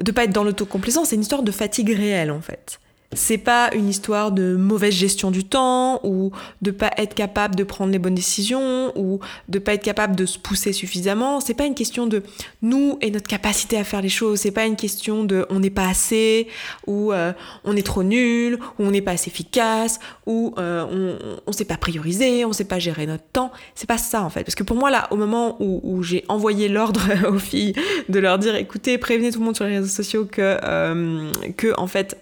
de 0.00 0.12
pas 0.12 0.24
être 0.24 0.32
dans 0.32 0.44
l'autocomplaisance, 0.44 1.08
c'est 1.08 1.16
une 1.16 1.22
histoire 1.22 1.42
de 1.42 1.50
fatigue 1.50 1.90
réelle 1.90 2.30
en 2.30 2.40
fait. 2.40 2.78
C'est 3.14 3.38
pas 3.38 3.70
une 3.74 3.88
histoire 3.88 4.32
de 4.32 4.56
mauvaise 4.56 4.94
gestion 4.94 5.30
du 5.30 5.44
temps 5.44 6.00
ou 6.02 6.30
de 6.62 6.70
pas 6.70 6.90
être 6.96 7.14
capable 7.14 7.54
de 7.54 7.64
prendre 7.64 7.92
les 7.92 7.98
bonnes 7.98 8.14
décisions 8.14 8.92
ou 8.96 9.20
de 9.48 9.58
pas 9.58 9.74
être 9.74 9.82
capable 9.82 10.16
de 10.16 10.26
se 10.26 10.38
pousser 10.38 10.72
suffisamment. 10.72 11.40
C'est 11.40 11.54
pas 11.54 11.66
une 11.66 11.74
question 11.74 12.06
de 12.06 12.22
nous 12.62 12.98
et 13.00 13.10
notre 13.10 13.28
capacité 13.28 13.76
à 13.76 13.84
faire 13.84 14.00
les 14.00 14.08
choses. 14.08 14.40
C'est 14.40 14.50
pas 14.50 14.64
une 14.64 14.76
question 14.76 15.24
de 15.24 15.46
on 15.50 15.60
n'est 15.60 15.70
pas 15.70 15.88
assez 15.88 16.48
ou 16.86 17.12
euh, 17.12 17.32
on 17.64 17.76
est 17.76 17.86
trop 17.86 18.02
nul 18.02 18.58
ou 18.78 18.84
on 18.84 18.90
n'est 18.90 19.02
pas 19.02 19.12
assez 19.12 19.30
efficace 19.30 20.00
ou 20.26 20.54
euh, 20.58 20.84
on, 20.90 21.40
on 21.46 21.52
sait 21.52 21.64
pas 21.64 21.76
prioriser, 21.76 22.44
on 22.44 22.52
sait 22.52 22.64
pas 22.64 22.78
gérer 22.78 23.06
notre 23.06 23.24
temps. 23.32 23.52
C'est 23.74 23.88
pas 23.88 23.98
ça 23.98 24.22
en 24.22 24.30
fait. 24.30 24.44
Parce 24.44 24.54
que 24.54 24.62
pour 24.62 24.76
moi 24.76 24.90
là, 24.90 25.08
au 25.10 25.16
moment 25.16 25.56
où, 25.60 25.80
où 25.82 26.02
j'ai 26.02 26.24
envoyé 26.28 26.68
l'ordre 26.68 27.02
aux 27.28 27.38
filles 27.38 27.74
de 28.08 28.18
leur 28.18 28.38
dire 28.38 28.54
écoutez, 28.54 28.98
prévenez 28.98 29.32
tout 29.32 29.40
le 29.40 29.44
monde 29.44 29.56
sur 29.56 29.66
les 29.66 29.78
réseaux 29.78 29.88
sociaux 29.88 30.26
que 30.30 30.58
euh, 30.62 31.30
que 31.56 31.72
en 31.78 31.86
fait 31.86 32.16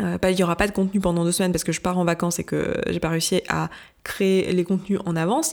euh, 0.00 0.18
il 0.30 0.34
n'y 0.34 0.42
aura 0.42 0.56
pas 0.56 0.66
de 0.66 0.72
contenu 0.72 1.00
pendant 1.00 1.24
deux 1.24 1.32
semaines 1.32 1.52
parce 1.52 1.64
que 1.64 1.72
je 1.72 1.80
pars 1.80 1.98
en 1.98 2.04
vacances 2.04 2.38
et 2.38 2.44
que 2.44 2.80
j'ai 2.88 3.00
pas 3.00 3.10
réussi 3.10 3.42
à 3.48 3.70
créer 4.04 4.52
les 4.52 4.64
contenus 4.64 5.00
en 5.06 5.16
avance. 5.16 5.52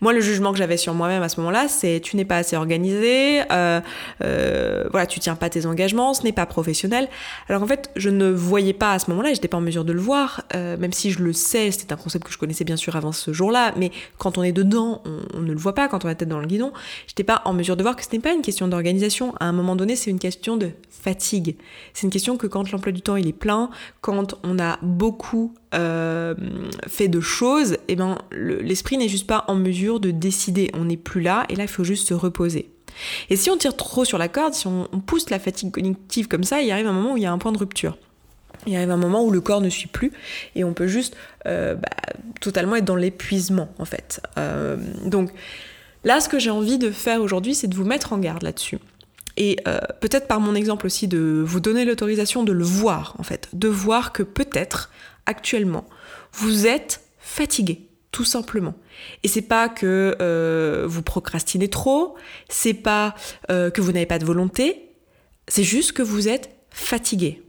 Moi, 0.00 0.12
le 0.12 0.20
jugement 0.20 0.52
que 0.52 0.58
j'avais 0.58 0.76
sur 0.76 0.94
moi-même 0.94 1.22
à 1.22 1.28
ce 1.28 1.38
moment-là, 1.40 1.66
c'est 1.68 2.00
tu 2.00 2.16
n'es 2.16 2.24
pas 2.24 2.36
assez 2.36 2.56
organisé, 2.56 3.42
euh, 3.50 3.80
euh, 4.22 4.84
voilà, 4.90 5.06
tu 5.06 5.18
tiens 5.18 5.34
pas 5.34 5.50
tes 5.50 5.66
engagements, 5.66 6.14
ce 6.14 6.22
n'est 6.22 6.32
pas 6.32 6.46
professionnel. 6.46 7.08
Alors 7.48 7.62
en 7.62 7.66
fait, 7.66 7.90
je 7.96 8.08
ne 8.08 8.30
voyais 8.30 8.72
pas 8.72 8.92
à 8.92 8.98
ce 9.00 9.10
moment-là, 9.10 9.34
j'étais 9.34 9.48
pas 9.48 9.58
en 9.58 9.62
mesure 9.62 9.84
de 9.84 9.92
le 9.92 10.00
voir, 10.00 10.44
euh, 10.54 10.76
même 10.76 10.92
si 10.92 11.10
je 11.10 11.22
le 11.22 11.32
sais, 11.32 11.72
c'était 11.72 11.92
un 11.92 11.96
concept 11.96 12.24
que 12.24 12.32
je 12.32 12.38
connaissais 12.38 12.64
bien 12.64 12.76
sûr 12.76 12.94
avant 12.94 13.12
ce 13.12 13.32
jour-là, 13.32 13.74
mais 13.76 13.90
quand 14.18 14.38
on 14.38 14.42
est 14.44 14.52
dedans, 14.52 15.02
on, 15.34 15.40
ne 15.40 15.52
le 15.52 15.58
voit 15.58 15.74
pas, 15.74 15.88
quand 15.88 16.04
on 16.04 16.08
a 16.08 16.12
la 16.12 16.14
tête 16.14 16.28
dans 16.28 16.40
le 16.40 16.46
guidon, 16.46 16.72
j'étais 17.08 17.24
pas 17.24 17.42
en 17.44 17.52
mesure 17.52 17.76
de 17.76 17.82
voir 17.82 17.96
que 17.96 18.04
ce 18.04 18.08
n'est 18.12 18.20
pas 18.20 18.32
une 18.32 18.42
question 18.42 18.68
d'organisation. 18.68 19.34
À 19.40 19.46
un 19.46 19.52
moment 19.52 19.74
donné, 19.74 19.96
c'est 19.96 20.10
une 20.10 20.20
question 20.20 20.56
de 20.56 20.70
fatigue. 20.88 21.56
C'est 21.92 22.06
une 22.06 22.12
question 22.12 22.36
que 22.36 22.46
quand 22.46 22.70
l'emploi 22.70 22.92
du 22.92 23.02
temps 23.02 23.16
il 23.16 23.26
est 23.26 23.32
plein, 23.32 23.70
quand 24.00 24.38
on 24.44 24.58
a 24.58 24.78
beaucoup 24.82 25.54
euh, 25.74 26.34
fait 26.88 27.08
de 27.08 27.20
choses, 27.20 27.76
eh 27.88 27.96
ben, 27.96 28.18
l'esprit 28.32 28.96
n'est 28.96 29.08
juste 29.08 29.26
pas 29.26 29.44
en 29.48 29.54
mesure 29.54 30.00
de 30.00 30.10
décider. 30.10 30.70
On 30.74 30.86
n'est 30.86 30.96
plus 30.96 31.20
là, 31.20 31.44
et 31.48 31.56
là, 31.56 31.64
il 31.64 31.68
faut 31.68 31.84
juste 31.84 32.08
se 32.08 32.14
reposer. 32.14 32.70
Et 33.28 33.36
si 33.36 33.50
on 33.50 33.56
tire 33.56 33.76
trop 33.76 34.04
sur 34.04 34.18
la 34.18 34.28
corde, 34.28 34.54
si 34.54 34.66
on, 34.66 34.86
pousse 35.06 35.30
la 35.30 35.38
fatigue 35.38 35.70
cognitive 35.70 36.28
comme 36.28 36.44
ça, 36.44 36.60
il 36.60 36.70
arrive 36.70 36.86
un 36.86 36.92
moment 36.92 37.12
où 37.12 37.16
il 37.16 37.22
y 37.22 37.26
a 37.26 37.32
un 37.32 37.38
point 37.38 37.52
de 37.52 37.58
rupture. 37.58 37.96
Il 38.66 38.76
arrive 38.76 38.90
un 38.90 38.96
moment 38.96 39.24
où 39.24 39.30
le 39.30 39.40
corps 39.40 39.60
ne 39.60 39.70
suit 39.70 39.88
plus 39.88 40.12
et 40.54 40.64
on 40.64 40.74
peut 40.74 40.86
juste 40.86 41.16
euh, 41.46 41.76
bah, 41.76 41.88
totalement 42.40 42.76
être 42.76 42.84
dans 42.84 42.96
l'épuisement 42.96 43.72
en 43.78 43.86
fait. 43.86 44.20
Euh, 44.36 44.76
donc 45.06 45.30
là, 46.04 46.20
ce 46.20 46.28
que 46.28 46.38
j'ai 46.38 46.50
envie 46.50 46.76
de 46.76 46.90
faire 46.90 47.22
aujourd'hui, 47.22 47.54
c'est 47.54 47.68
de 47.68 47.74
vous 47.74 47.86
mettre 47.86 48.12
en 48.12 48.18
garde 48.18 48.42
là-dessus. 48.42 48.78
Et 49.36 49.56
peut-être 50.00 50.26
par 50.26 50.40
mon 50.40 50.54
exemple 50.54 50.86
aussi 50.86 51.08
de 51.08 51.42
vous 51.46 51.60
donner 51.60 51.84
l'autorisation 51.84 52.42
de 52.42 52.52
le 52.52 52.64
voir 52.64 53.14
en 53.18 53.22
fait, 53.22 53.48
de 53.52 53.68
voir 53.68 54.12
que 54.12 54.22
peut-être 54.22 54.90
actuellement, 55.26 55.86
vous 56.32 56.66
êtes 56.66 57.02
fatigué, 57.18 57.88
tout 58.10 58.24
simplement. 58.24 58.74
Et 59.22 59.28
c'est 59.28 59.42
pas 59.42 59.68
que 59.68 60.16
euh, 60.20 60.84
vous 60.86 61.02
procrastinez 61.02 61.68
trop, 61.68 62.16
c'est 62.48 62.74
pas 62.74 63.14
euh, 63.50 63.70
que 63.70 63.80
vous 63.80 63.92
n'avez 63.92 64.06
pas 64.06 64.18
de 64.18 64.24
volonté, 64.24 64.90
c'est 65.48 65.64
juste 65.64 65.92
que 65.92 66.02
vous 66.02 66.28
êtes 66.28 66.50
fatigué. 66.70 67.42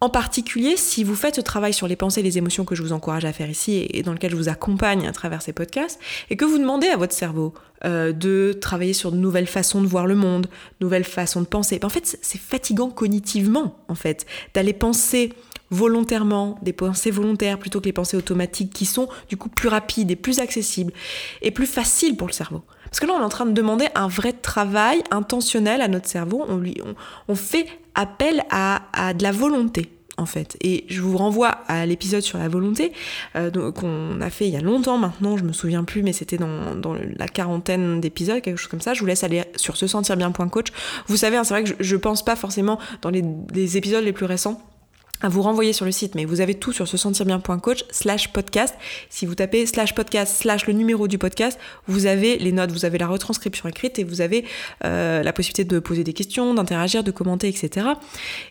En 0.00 0.10
particulier, 0.10 0.76
si 0.76 1.02
vous 1.02 1.16
faites 1.16 1.34
ce 1.36 1.40
travail 1.40 1.72
sur 1.72 1.88
les 1.88 1.96
pensées 1.96 2.20
et 2.20 2.22
les 2.22 2.38
émotions 2.38 2.64
que 2.64 2.76
je 2.76 2.82
vous 2.82 2.92
encourage 2.92 3.24
à 3.24 3.32
faire 3.32 3.50
ici 3.50 3.88
et 3.90 4.02
dans 4.04 4.12
lequel 4.12 4.30
je 4.30 4.36
vous 4.36 4.48
accompagne 4.48 5.08
à 5.08 5.12
travers 5.12 5.42
ces 5.42 5.52
podcasts, 5.52 5.98
et 6.30 6.36
que 6.36 6.44
vous 6.44 6.58
demandez 6.58 6.86
à 6.86 6.96
votre 6.96 7.12
cerveau 7.12 7.52
euh, 7.84 8.12
de 8.12 8.52
travailler 8.52 8.92
sur 8.92 9.10
de 9.10 9.16
nouvelles 9.16 9.48
façons 9.48 9.82
de 9.82 9.88
voir 9.88 10.06
le 10.06 10.14
monde, 10.14 10.46
nouvelles 10.80 11.04
façons 11.04 11.40
de 11.40 11.46
penser, 11.46 11.80
ben, 11.80 11.86
en 11.86 11.90
fait, 11.90 12.18
c'est 12.22 12.40
fatigant 12.40 12.90
cognitivement, 12.90 13.76
en 13.88 13.96
fait, 13.96 14.24
d'aller 14.54 14.72
penser 14.72 15.32
volontairement, 15.70 16.58
des 16.62 16.72
pensées 16.72 17.10
volontaires 17.10 17.58
plutôt 17.58 17.80
que 17.80 17.86
les 17.86 17.92
pensées 17.92 18.16
automatiques 18.16 18.72
qui 18.72 18.86
sont 18.86 19.08
du 19.28 19.36
coup 19.36 19.48
plus 19.48 19.68
rapides 19.68 20.10
et 20.10 20.16
plus 20.16 20.38
accessibles 20.38 20.92
et 21.42 21.50
plus 21.50 21.66
faciles 21.66 22.16
pour 22.16 22.28
le 22.28 22.32
cerveau. 22.32 22.62
Parce 22.90 23.00
que 23.00 23.06
là, 23.06 23.14
on 23.16 23.20
est 23.20 23.24
en 23.24 23.28
train 23.28 23.46
de 23.46 23.52
demander 23.52 23.88
un 23.94 24.08
vrai 24.08 24.32
travail 24.32 25.02
intentionnel 25.10 25.80
à 25.80 25.88
notre 25.88 26.08
cerveau. 26.08 26.46
On, 27.28 27.34
fait 27.34 27.66
appel 27.94 28.44
à, 28.50 28.80
de 29.14 29.22
la 29.22 29.32
volonté 29.32 29.92
en 30.16 30.26
fait. 30.26 30.56
Et 30.62 30.84
je 30.88 31.00
vous 31.00 31.16
renvoie 31.16 31.48
à 31.68 31.86
l'épisode 31.86 32.22
sur 32.22 32.38
la 32.38 32.48
volonté 32.48 32.92
euh, 33.36 33.70
qu'on 33.70 34.20
a 34.20 34.30
fait 34.30 34.48
il 34.48 34.52
y 34.52 34.56
a 34.56 34.60
longtemps 34.60 34.98
maintenant, 34.98 35.36
je 35.36 35.44
me 35.44 35.52
souviens 35.52 35.84
plus, 35.84 36.02
mais 36.02 36.12
c'était 36.12 36.38
dans, 36.38 36.96
la 37.16 37.28
quarantaine 37.28 38.00
d'épisodes, 38.00 38.40
quelque 38.40 38.56
chose 38.56 38.68
comme 38.68 38.80
ça. 38.80 38.94
Je 38.94 39.00
vous 39.00 39.06
laisse 39.06 39.22
aller 39.22 39.44
sur 39.54 39.76
se 39.76 39.86
sentir 39.86 40.16
bien.coach. 40.16 40.68
Vous 41.06 41.16
savez, 41.16 41.36
hein, 41.36 41.44
c'est 41.44 41.54
vrai 41.54 41.62
que 41.62 41.70
je, 41.70 41.74
je 41.78 41.96
pense 41.96 42.24
pas 42.24 42.34
forcément 42.34 42.80
dans 43.00 43.10
les 43.10 43.76
épisodes 43.76 44.02
les 44.02 44.12
plus 44.12 44.26
récents 44.26 44.60
à 45.20 45.28
vous 45.28 45.42
renvoyer 45.42 45.72
sur 45.72 45.84
le 45.84 45.92
site, 45.92 46.14
mais 46.14 46.24
vous 46.24 46.40
avez 46.40 46.54
tout 46.54 46.72
sur 46.72 46.86
se 46.86 46.96
sentir 46.96 47.26
bien.coach 47.26 47.84
slash 47.90 48.32
podcast. 48.32 48.74
Si 49.10 49.26
vous 49.26 49.34
tapez 49.34 49.66
slash 49.66 49.94
podcast 49.94 50.36
slash 50.36 50.66
le 50.66 50.72
numéro 50.72 51.08
du 51.08 51.18
podcast, 51.18 51.58
vous 51.86 52.06
avez 52.06 52.38
les 52.38 52.52
notes, 52.52 52.70
vous 52.70 52.84
avez 52.84 52.98
la 52.98 53.08
retranscription 53.08 53.68
écrite 53.68 53.98
et 53.98 54.04
vous 54.04 54.20
avez 54.20 54.44
euh, 54.84 55.22
la 55.22 55.32
possibilité 55.32 55.64
de 55.64 55.78
poser 55.80 56.04
des 56.04 56.12
questions, 56.12 56.54
d'interagir, 56.54 57.02
de 57.02 57.10
commenter, 57.10 57.48
etc. 57.48 57.86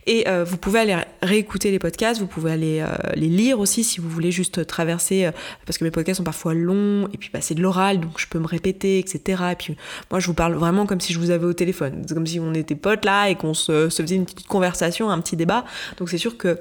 Et 0.06 0.28
euh, 0.28 0.44
vous 0.44 0.58
pouvez 0.58 0.80
aller 0.80 0.98
réécouter 1.22 1.72
les 1.72 1.80
podcasts, 1.80 2.20
vous 2.20 2.28
pouvez 2.28 2.52
aller 2.52 2.80
euh, 2.82 2.90
les 3.16 3.28
lire 3.28 3.60
aussi 3.60 3.84
si 3.84 4.02
vous 4.02 4.10
voulez 4.10 4.32
juste 4.32 4.66
traverser, 4.68 5.30
parce 5.66 5.78
que 5.78 5.84
mes 5.84 5.92
podcasts 5.92 6.18
sont 6.18 6.24
parfois 6.24 6.54
longs 6.54 7.08
et 7.14 7.18
puis 7.18 7.30
bah, 7.32 7.40
c'est 7.42 7.56
de 7.56 7.62
l'oral, 7.62 8.00
donc 8.00 8.20
je 8.20 8.28
peux 8.28 8.40
me 8.40 8.48
répéter, 8.48 9.00
etc. 9.00 9.44
Et 9.52 9.56
puis 9.56 9.78
moi 10.12 10.20
je 10.20 10.28
vous 10.28 10.34
parle 10.34 10.56
vraiment 10.56 10.86
comme 10.86 11.00
si 11.00 11.14
je 11.14 11.20
vous 11.20 11.32
avais 11.32 11.46
au 11.46 11.54
téléphone, 11.54 12.06
comme 12.10 12.28
si 12.28 12.40
on 12.40 12.54
était 12.54 12.76
potes 12.76 13.06
là 13.06 13.30
et 13.30 13.36
qu'on 13.36 13.54
se 13.54 13.90
faisait 13.90 14.16
une 14.16 14.26
petite 14.26 14.48
conversation, 14.48 15.10
un 15.10 15.20
petit 15.22 15.36
débat. 15.36 15.66
Donc 15.98 16.10
c'est 16.10 16.18
sûr 16.18 16.38
que 16.38 16.57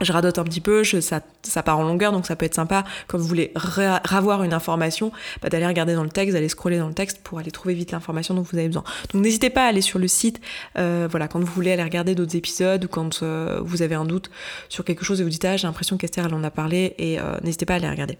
je 0.00 0.12
radote 0.12 0.38
un 0.38 0.44
petit 0.44 0.60
peu, 0.60 0.84
ça, 0.84 1.20
ça, 1.42 1.62
part 1.62 1.78
en 1.78 1.82
longueur, 1.82 2.12
donc 2.12 2.26
ça 2.26 2.36
peut 2.36 2.46
être 2.46 2.54
sympa 2.54 2.84
quand 3.06 3.18
vous 3.18 3.26
voulez 3.26 3.52
ravoir 3.54 4.42
une 4.42 4.52
information, 4.52 5.12
bah, 5.42 5.48
d'aller 5.48 5.66
regarder 5.66 5.94
dans 5.94 6.04
le 6.04 6.10
texte, 6.10 6.34
d'aller 6.34 6.48
scroller 6.48 6.78
dans 6.78 6.88
le 6.88 6.94
texte 6.94 7.20
pour 7.22 7.38
aller 7.38 7.50
trouver 7.50 7.74
vite 7.74 7.92
l'information 7.92 8.34
dont 8.34 8.42
vous 8.42 8.56
avez 8.56 8.68
besoin. 8.68 8.84
Donc 9.12 9.22
n'hésitez 9.22 9.50
pas 9.50 9.64
à 9.64 9.68
aller 9.68 9.80
sur 9.80 9.98
le 9.98 10.08
site, 10.08 10.40
euh, 10.78 11.08
voilà, 11.10 11.28
quand 11.28 11.40
vous 11.40 11.52
voulez 11.52 11.72
aller 11.72 11.82
regarder 11.82 12.14
d'autres 12.14 12.36
épisodes 12.36 12.84
ou 12.84 12.88
quand 12.88 13.22
euh, 13.22 13.60
vous 13.62 13.82
avez 13.82 13.94
un 13.94 14.04
doute 14.04 14.30
sur 14.68 14.84
quelque 14.84 15.04
chose 15.04 15.20
et 15.20 15.24
vous 15.24 15.30
dites 15.30 15.44
ah 15.44 15.56
j'ai 15.56 15.66
l'impression 15.66 15.96
qu'Esther 15.96 16.26
elle 16.26 16.34
en 16.34 16.44
a 16.44 16.50
parlé 16.50 16.94
et 16.98 17.18
euh, 17.18 17.38
n'hésitez 17.42 17.66
pas 17.66 17.74
à 17.74 17.76
aller 17.76 17.88
regarder. 17.88 18.18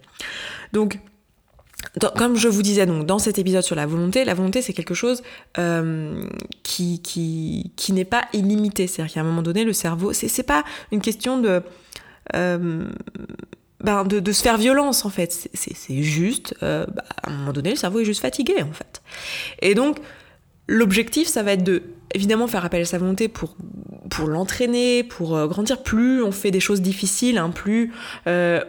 Donc 0.73 0.99
comme 2.17 2.35
je 2.35 2.47
vous 2.47 2.61
disais 2.61 2.85
donc 2.85 3.05
dans 3.05 3.19
cet 3.19 3.39
épisode 3.39 3.63
sur 3.63 3.75
la 3.75 3.85
volonté, 3.85 4.25
la 4.25 4.33
volonté 4.33 4.61
c'est 4.61 4.73
quelque 4.73 4.93
chose 4.93 5.23
euh, 5.57 6.23
qui, 6.63 7.01
qui, 7.01 7.71
qui 7.75 7.93
n'est 7.93 8.05
pas 8.05 8.25
illimité. 8.33 8.87
C'est-à-dire 8.87 9.13
qu'à 9.13 9.21
un 9.21 9.23
moment 9.23 9.41
donné, 9.41 9.63
le 9.63 9.73
cerveau, 9.73 10.13
c'est 10.13 10.43
pas 10.43 10.63
une 10.91 11.01
question 11.01 11.39
de, 11.39 11.61
euh, 12.35 12.85
ben 13.81 14.03
de, 14.03 14.19
de, 14.19 14.31
se 14.31 14.41
faire 14.41 14.57
violence 14.57 15.05
en 15.05 15.09
fait. 15.09 15.49
C'est 15.53 16.01
juste, 16.03 16.55
euh, 16.63 16.85
bah, 16.87 17.03
à 17.23 17.29
un 17.29 17.33
moment 17.33 17.53
donné, 17.53 17.71
le 17.71 17.75
cerveau 17.75 17.99
est 17.99 18.05
juste 18.05 18.21
fatigué 18.21 18.61
en 18.61 18.71
fait. 18.73 19.01
Et 19.61 19.73
donc, 19.73 19.97
l'objectif, 20.67 21.27
ça 21.27 21.43
va 21.43 21.53
être 21.53 21.63
de 21.63 21.83
évidemment 22.13 22.47
faire 22.47 22.65
appel 22.65 22.81
à 22.81 22.85
sa 22.85 22.97
volonté 22.97 23.27
pour 23.27 23.55
pour 24.19 24.27
l'entraîner, 24.27 25.03
pour 25.03 25.35
euh, 25.35 25.47
grandir. 25.47 25.81
Plus 25.81 26.21
on 26.21 26.31
fait 26.31 26.51
des 26.51 26.59
choses 26.59 26.81
difficiles, 26.81 27.37
hein, 27.37 27.51
plus 27.51 27.93
euh, 28.27 28.59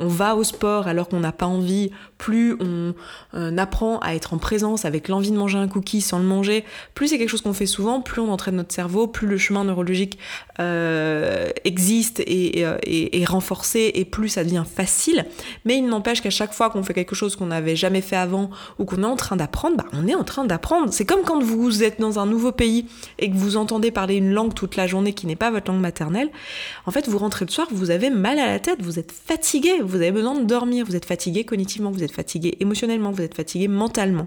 on, 0.00 0.06
va 0.06 0.36
au 0.36 0.44
sport 0.44 0.86
alors 0.86 1.08
qu'on 1.08 1.20
n'a 1.20 1.32
pas 1.32 1.46
envie, 1.46 1.90
plus 2.18 2.56
on 2.60 2.94
euh, 3.34 3.56
apprend 3.56 3.98
à 4.00 4.14
être 4.14 4.34
en 4.34 4.38
présence 4.38 4.84
avec 4.84 5.08
l'envie 5.08 5.30
de 5.30 5.36
manger 5.36 5.58
un 5.58 5.68
cookie 5.68 6.00
sans 6.02 6.18
le 6.18 6.24
manger, 6.24 6.64
plus 6.94 7.08
c'est 7.08 7.18
quelque 7.18 7.30
chose 7.30 7.40
qu'on 7.40 7.54
fait 7.54 7.66
souvent, 7.66 8.02
plus 8.02 8.20
on 8.20 8.30
entraîne 8.30 8.56
notre 8.56 8.74
cerveau, 8.74 9.06
plus 9.06 9.26
le 9.26 9.38
chemin 9.38 9.64
neurologique 9.64 10.18
existe 11.64 12.20
et, 12.20 12.60
est 12.60 13.24
renforcé 13.26 13.92
et 13.94 14.04
plus 14.04 14.30
ça 14.30 14.44
devient 14.44 14.64
facile. 14.66 15.26
Mais 15.64 15.76
il 15.76 15.86
n'empêche 15.86 16.22
qu'à 16.22 16.30
chaque 16.30 16.54
fois 16.54 16.70
qu'on 16.70 16.82
fait 16.82 16.94
quelque 16.94 17.14
chose 17.14 17.36
qu'on 17.36 17.46
n'avait 17.46 17.76
jamais 17.76 18.00
fait 18.00 18.16
avant 18.16 18.50
ou 18.78 18.86
qu'on 18.86 19.02
est 19.02 19.06
en 19.06 19.16
train 19.16 19.36
d'apprendre, 19.36 19.76
bah, 19.76 19.84
on 19.92 20.08
est 20.08 20.14
en 20.14 20.24
train 20.24 20.44
d'apprendre. 20.44 20.92
C'est 20.92 21.04
comme 21.04 21.22
quand 21.22 21.42
vous 21.42 21.82
êtes 21.82 22.00
dans 22.00 22.18
un 22.18 22.26
nouveau 22.26 22.52
pays 22.52 22.86
et 23.18 23.30
que 23.30 23.36
vous 23.36 23.56
entendez 23.56 23.90
parler 23.90 24.14
une 24.14 24.32
langue 24.32 24.54
toute 24.66 24.76
la 24.76 24.86
journée 24.86 25.12
qui 25.12 25.26
n'est 25.26 25.36
pas 25.36 25.50
votre 25.50 25.70
langue 25.70 25.80
maternelle, 25.80 26.30
en 26.86 26.90
fait, 26.90 27.08
vous 27.08 27.18
rentrez 27.18 27.44
le 27.44 27.50
soir, 27.50 27.68
vous 27.70 27.90
avez 27.90 28.10
mal 28.10 28.38
à 28.38 28.46
la 28.46 28.58
tête, 28.58 28.82
vous 28.82 28.98
êtes 28.98 29.12
fatigué, 29.12 29.80
vous 29.82 29.96
avez 29.96 30.12
besoin 30.12 30.38
de 30.38 30.44
dormir, 30.44 30.84
vous 30.86 30.96
êtes 30.96 31.04
fatigué 31.04 31.44
cognitivement, 31.44 31.90
vous 31.90 32.02
êtes 32.02 32.12
fatigué 32.12 32.56
émotionnellement, 32.60 33.12
vous 33.12 33.22
êtes 33.22 33.34
fatigué 33.34 33.68
mentalement. 33.68 34.26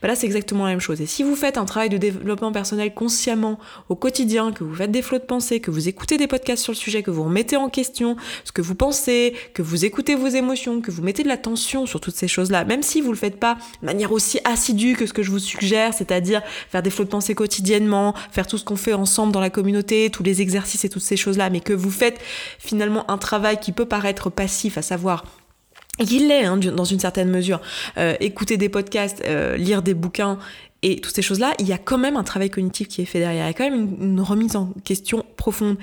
Bah 0.00 0.08
là, 0.08 0.14
c'est 0.14 0.26
exactement 0.26 0.64
la 0.64 0.70
même 0.70 0.80
chose. 0.80 1.00
Et 1.00 1.06
si 1.06 1.22
vous 1.22 1.36
faites 1.36 1.58
un 1.58 1.64
travail 1.64 1.88
de 1.88 1.98
développement 1.98 2.52
personnel 2.52 2.94
consciemment 2.94 3.58
au 3.88 3.96
quotidien, 3.96 4.52
que 4.52 4.64
vous 4.64 4.74
faites 4.74 4.90
des 4.90 5.02
flots 5.02 5.18
de 5.18 5.24
pensée, 5.24 5.60
que 5.60 5.70
vous 5.70 5.88
écoutez 5.88 6.16
des 6.16 6.26
podcasts 6.26 6.62
sur 6.62 6.72
le 6.72 6.78
sujet, 6.78 7.02
que 7.02 7.10
vous 7.10 7.24
remettez 7.24 7.56
en 7.56 7.68
question 7.68 8.16
ce 8.44 8.52
que 8.52 8.62
vous 8.62 8.74
pensez, 8.74 9.34
que 9.54 9.62
vous 9.62 9.84
écoutez 9.84 10.14
vos 10.14 10.28
émotions, 10.28 10.80
que 10.80 10.90
vous 10.90 11.02
mettez 11.02 11.22
de 11.22 11.28
l'attention 11.28 11.86
sur 11.86 12.00
toutes 12.00 12.16
ces 12.16 12.28
choses-là, 12.28 12.64
même 12.64 12.82
si 12.82 13.00
vous 13.00 13.10
le 13.10 13.18
faites 13.18 13.38
pas 13.38 13.58
de 13.82 13.86
manière 13.86 14.12
aussi 14.12 14.40
assidue 14.44 14.94
que 14.96 15.06
ce 15.06 15.12
que 15.12 15.22
je 15.22 15.30
vous 15.30 15.38
suggère, 15.38 15.92
c'est-à-dire 15.94 16.42
faire 16.70 16.82
des 16.82 16.90
flots 16.90 17.04
de 17.04 17.10
pensée 17.10 17.34
quotidiennement, 17.34 18.14
faire 18.30 18.46
tout 18.46 18.58
ce 18.58 18.64
qu'on 18.64 18.76
fait 18.76 18.94
ensemble 18.94 19.32
dans 19.32 19.40
la 19.40 19.50
tous 20.10 20.22
les 20.22 20.42
exercices 20.42 20.84
et 20.84 20.88
toutes 20.88 21.02
ces 21.02 21.16
choses-là, 21.16 21.50
mais 21.50 21.60
que 21.60 21.72
vous 21.72 21.90
faites 21.90 22.18
finalement 22.58 23.10
un 23.10 23.18
travail 23.18 23.58
qui 23.60 23.72
peut 23.72 23.86
paraître 23.86 24.30
passif, 24.30 24.78
à 24.78 24.82
savoir 24.82 25.24
il 26.00 26.28
l'est 26.28 26.44
hein, 26.44 26.56
dans 26.56 26.84
une 26.84 27.00
certaine 27.00 27.28
mesure. 27.28 27.60
Euh, 27.96 28.14
écouter 28.20 28.56
des 28.56 28.68
podcasts, 28.68 29.22
euh, 29.26 29.56
lire 29.56 29.82
des 29.82 29.94
bouquins 29.94 30.38
et 30.82 31.00
toutes 31.00 31.14
ces 31.14 31.22
choses-là, 31.22 31.54
il 31.58 31.66
y 31.66 31.72
a 31.72 31.78
quand 31.78 31.98
même 31.98 32.16
un 32.16 32.22
travail 32.22 32.50
cognitif 32.50 32.86
qui 32.86 33.02
est 33.02 33.04
fait 33.04 33.18
derrière. 33.18 33.44
Il 33.44 33.48
y 33.48 33.50
a 33.50 33.52
quand 33.52 33.68
même 33.68 33.96
une, 34.00 34.20
remise 34.20 34.54
en 34.54 34.72
question 34.84 35.24
profonde. 35.36 35.76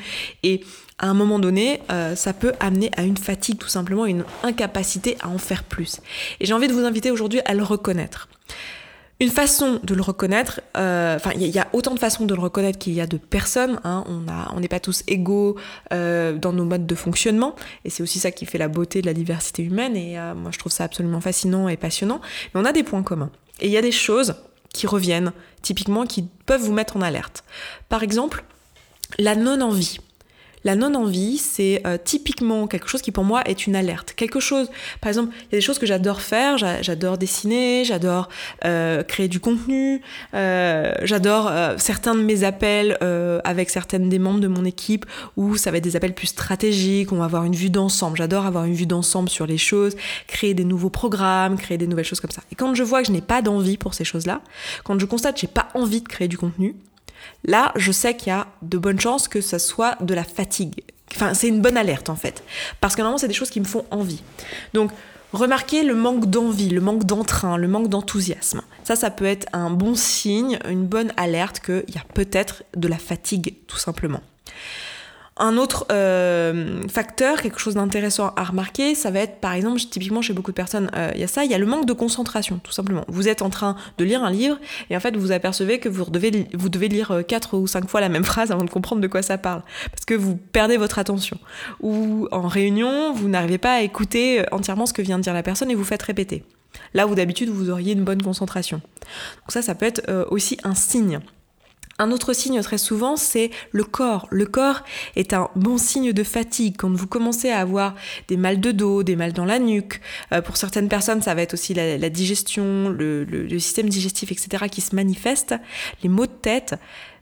Et 0.43 0.61
à 0.99 1.07
un 1.07 1.13
moment 1.13 1.37
donné, 1.37 1.81
euh, 1.91 2.15
ça 2.15 2.31
peut 2.31 2.53
amener 2.61 2.89
à 2.95 3.03
une 3.03 3.17
fatigue, 3.17 3.57
tout 3.57 3.67
simplement, 3.67 4.05
une 4.05 4.23
incapacité 4.43 5.17
à 5.19 5.27
en 5.27 5.37
faire 5.37 5.63
plus. 5.63 5.99
Et 6.39 6.45
j'ai 6.45 6.53
envie 6.53 6.69
de 6.69 6.73
vous 6.73 6.85
inviter 6.85 7.11
aujourd'hui 7.11 7.41
à 7.43 7.53
le 7.53 7.63
reconnaître. 7.63 8.29
Une 9.21 9.29
façon 9.29 9.79
de 9.81 9.95
le 9.95 10.01
reconnaître, 10.01 10.59
euh, 10.75 11.15
enfin 11.15 11.31
il 11.35 11.47
y, 11.47 11.57
a 11.57 11.67
autant 11.71 11.93
de 11.93 11.99
façons 11.99 12.25
de 12.25 12.35
le 12.35 12.41
reconnaître 12.41 12.77
qu'il 12.77 12.91
y 12.91 12.99
a 12.99 13.07
de 13.07 13.15
personnes, 13.15 13.79
hein. 13.85 14.03
on 14.07 14.25
on 14.53 14.59
n'est 14.59 14.67
pas 14.67 14.81
tous 14.81 15.03
égaux 15.07 15.55
euh, 15.93 16.33
dans 16.33 16.51
nos 16.51 16.65
modes 16.65 16.85
de 16.85 16.95
fonctionnement, 16.95 17.55
et 17.85 17.89
c'est 17.89 18.03
aussi 18.03 18.19
ça 18.19 18.31
qui 18.31 18.45
fait 18.45 18.57
la 18.57 18.67
beauté 18.67 19.01
de 19.01 19.05
la 19.05 19.13
diversité 19.13 19.63
humaine, 19.63 19.95
et 19.95 20.19
euh, 20.19 20.35
moi 20.35 20.51
je 20.51 20.59
trouve 20.59 20.73
ça 20.73 20.83
absolument 20.83 21.21
fascinant 21.21 21.69
et 21.69 21.77
passionnant, 21.77 22.19
mais 22.53 22.59
on 22.59 22.65
a 22.65 22.73
des 22.73 22.83
points 22.83 23.03
communs. 23.03 23.31
Et 23.61 23.67
il 23.67 23.71
y 23.71 23.77
a 23.77 23.81
des 23.81 23.93
choses 23.93 24.35
qui 24.73 24.85
reviennent, 24.85 25.31
typiquement, 25.61 26.05
qui 26.05 26.27
peuvent 26.45 26.61
vous 26.61 26.73
mettre 26.73 26.97
en 26.97 27.01
alerte. 27.01 27.45
Par 27.87 28.03
exemple, 28.03 28.43
la 29.17 29.35
non-envie. 29.35 29.99
La 30.65 30.75
non-envie, 30.75 31.37
c'est 31.37 31.83
euh, 31.85 31.99
typiquement 32.03 32.65
quelque 32.65 32.87
chose 32.87 33.03
qui 33.03 33.11
pour 33.11 33.23
moi 33.23 33.43
est 33.45 33.67
une 33.67 33.75
alerte. 33.75 34.13
Quelque 34.15 34.39
chose, 34.39 34.71
par 34.99 35.09
exemple, 35.09 35.31
il 35.41 35.53
y 35.53 35.55
a 35.55 35.57
des 35.59 35.61
choses 35.61 35.77
que 35.77 35.85
j'adore 35.85 36.21
faire, 36.21 36.57
j'adore 36.57 37.19
dessiner, 37.19 37.85
j'adore 37.85 38.29
euh, 38.65 39.03
créer 39.03 39.27
du 39.27 39.39
contenu, 39.39 40.01
euh, 40.33 40.91
j'adore 41.03 41.51
certains 41.77 42.15
de 42.15 42.21
mes 42.21 42.43
appels 42.43 42.97
avec 43.43 43.69
certaines 43.69 44.09
des 44.09 44.17
membres 44.17 44.39
de 44.39 44.47
mon 44.47 44.65
équipe 44.65 45.05
où 45.37 45.55
ça 45.55 45.69
va 45.69 45.77
être 45.77 45.83
des 45.83 45.95
appels 45.95 46.15
plus 46.15 46.27
stratégiques, 46.27 47.11
on 47.11 47.17
va 47.17 47.25
avoir 47.25 47.43
une 47.43 47.55
vue 47.55 47.69
d'ensemble. 47.69 48.17
J'adore 48.17 48.47
avoir 48.47 48.65
une 48.65 48.73
vue 48.73 48.87
d'ensemble 48.87 49.29
sur 49.29 49.45
les 49.45 49.59
choses, 49.59 49.95
créer 50.25 50.55
des 50.55 50.65
nouveaux 50.65 50.89
programmes, 50.89 51.57
créer 51.57 51.77
des 51.77 51.85
nouvelles 51.85 52.05
choses 52.05 52.19
comme 52.19 52.31
ça. 52.31 52.41
Et 52.51 52.55
quand 52.55 52.73
je 52.73 52.81
vois 52.81 53.01
que 53.01 53.07
je 53.07 53.11
n'ai 53.11 53.21
pas 53.21 53.43
d'envie 53.43 53.77
pour 53.77 53.93
ces 53.93 54.03
choses-là, 54.03 54.41
quand 54.83 54.99
je 54.99 55.05
constate 55.05 55.35
que 55.35 55.41
j'ai 55.41 55.47
pas 55.47 55.67
envie 55.75 56.01
de 56.01 56.07
créer 56.07 56.27
du 56.27 56.39
contenu, 56.39 56.75
Là, 57.45 57.71
je 57.75 57.91
sais 57.91 58.15
qu'il 58.15 58.29
y 58.29 58.31
a 58.31 58.47
de 58.61 58.77
bonnes 58.77 58.99
chances 58.99 59.27
que 59.27 59.41
ça 59.41 59.59
soit 59.59 60.01
de 60.01 60.13
la 60.13 60.23
fatigue. 60.23 60.83
Enfin, 61.13 61.33
c'est 61.33 61.47
une 61.47 61.61
bonne 61.61 61.77
alerte 61.77 62.09
en 62.09 62.15
fait. 62.15 62.43
Parce 62.81 62.95
que 62.95 63.01
normalement, 63.01 63.17
c'est 63.17 63.27
des 63.27 63.33
choses 63.33 63.49
qui 63.49 63.59
me 63.59 63.65
font 63.65 63.85
envie. 63.91 64.21
Donc, 64.73 64.91
remarquez 65.31 65.83
le 65.83 65.95
manque 65.95 66.25
d'envie, 66.25 66.69
le 66.69 66.81
manque 66.81 67.03
d'entrain, 67.05 67.57
le 67.57 67.67
manque 67.67 67.89
d'enthousiasme. 67.89 68.61
Ça, 68.83 68.95
ça 68.95 69.11
peut 69.11 69.25
être 69.25 69.47
un 69.53 69.69
bon 69.69 69.95
signe, 69.95 70.59
une 70.69 70.85
bonne 70.85 71.13
alerte 71.17 71.59
qu'il 71.59 71.93
y 71.93 71.97
a 71.97 72.03
peut-être 72.13 72.63
de 72.75 72.87
la 72.87 72.97
fatigue, 72.97 73.55
tout 73.67 73.77
simplement. 73.77 74.21
Un 75.37 75.57
autre 75.57 75.85
euh, 75.91 76.81
facteur, 76.87 77.41
quelque 77.41 77.59
chose 77.59 77.73
d'intéressant 77.73 78.31
à 78.37 78.45
remarquer, 78.45 78.95
ça 78.95 79.11
va 79.11 79.19
être 79.19 79.41
par 79.41 79.51
exemple, 79.51 79.81
typiquement 79.81 80.21
chez 80.21 80.31
beaucoup 80.31 80.51
de 80.51 80.55
personnes, 80.55 80.89
euh, 80.95 81.11
il 81.13 81.19
y 81.19 81.25
a 81.25 81.27
ça, 81.27 81.43
il 81.43 81.51
y 81.51 81.53
a 81.53 81.57
le 81.57 81.65
manque 81.65 81.85
de 81.85 81.91
concentration, 81.91 82.61
tout 82.63 82.71
simplement. 82.71 83.03
Vous 83.09 83.27
êtes 83.27 83.41
en 83.41 83.49
train 83.49 83.75
de 83.97 84.05
lire 84.05 84.23
un 84.23 84.31
livre 84.31 84.57
et 84.89 84.95
en 84.95 84.99
fait 85.01 85.17
vous 85.17 85.33
apercevez 85.33 85.79
que 85.79 85.89
vous 85.89 86.09
devez, 86.09 86.87
lire 86.87 87.11
euh, 87.11 87.21
quatre 87.21 87.57
ou 87.57 87.67
cinq 87.67 87.89
fois 87.89 87.99
la 87.99 88.07
même 88.07 88.23
phrase 88.33 88.51
avant 88.51 88.63
de 88.63 88.69
comprendre 88.69 89.01
de 89.01 89.07
quoi 89.07 89.21
ça 89.21 89.37
parle, 89.37 89.61
parce 89.91 90.05
que 90.05 90.13
vous 90.13 90.37
perdez 90.37 90.77
votre 90.77 90.99
attention. 90.99 91.37
Ou 91.81 92.29
en 92.31 92.47
réunion, 92.47 93.11
vous 93.11 93.27
n'arrivez 93.27 93.57
pas 93.57 93.73
à 93.73 93.81
écouter 93.81 94.45
entièrement 94.53 94.85
ce 94.85 94.93
que 94.93 95.01
vient 95.01 95.17
de 95.17 95.23
dire 95.23 95.33
la 95.33 95.43
personne 95.43 95.69
et 95.69 95.75
vous 95.75 95.83
faites 95.83 96.03
répéter. 96.03 96.45
Là 96.93 97.07
où 97.07 97.15
d'habitude 97.15 97.49
vous 97.49 97.69
auriez 97.69 97.91
une 97.91 98.05
bonne 98.05 98.21
concentration. 98.21 98.77
Donc 98.77 99.49
ça, 99.49 99.61
ça 99.61 99.75
peut 99.75 99.85
être 99.85 100.27
aussi 100.29 100.57
un 100.63 100.75
signe. 100.75 101.19
Un 101.97 102.11
autre 102.11 102.33
signe 102.33 102.61
très 102.61 102.77
souvent, 102.77 103.15
c'est 103.15 103.51
le 103.71 103.85
corps. 103.85 104.27
Le 104.29 104.45
corps 104.45 104.83
est 105.15 105.31
un 105.31 105.49
bon 105.55 105.77
signe 105.77 106.11
de 106.11 106.23
fatigue. 106.23 106.75
Quand 106.77 106.93
vous 106.93 107.07
commencez 107.07 107.49
à 107.49 107.59
avoir 107.59 107.95
des 108.27 108.35
mal 108.35 108.59
de 108.59 108.71
dos, 108.71 109.01
des 109.01 109.15
mal 109.15 109.31
dans 109.31 109.45
la 109.45 109.59
nuque, 109.59 110.01
euh, 110.33 110.41
pour 110.41 110.57
certaines 110.57 110.89
personnes, 110.89 111.21
ça 111.21 111.33
va 111.33 111.41
être 111.41 111.53
aussi 111.53 111.73
la, 111.73 112.09
digestion, 112.09 112.89
le, 112.89 113.47
système 113.59 113.87
digestif, 113.87 114.31
etc., 114.33 114.65
qui 114.69 114.81
se 114.81 114.93
manifeste, 114.93 115.55
les 116.03 116.09
maux 116.09 116.25
de 116.25 116.31
tête. 116.31 116.75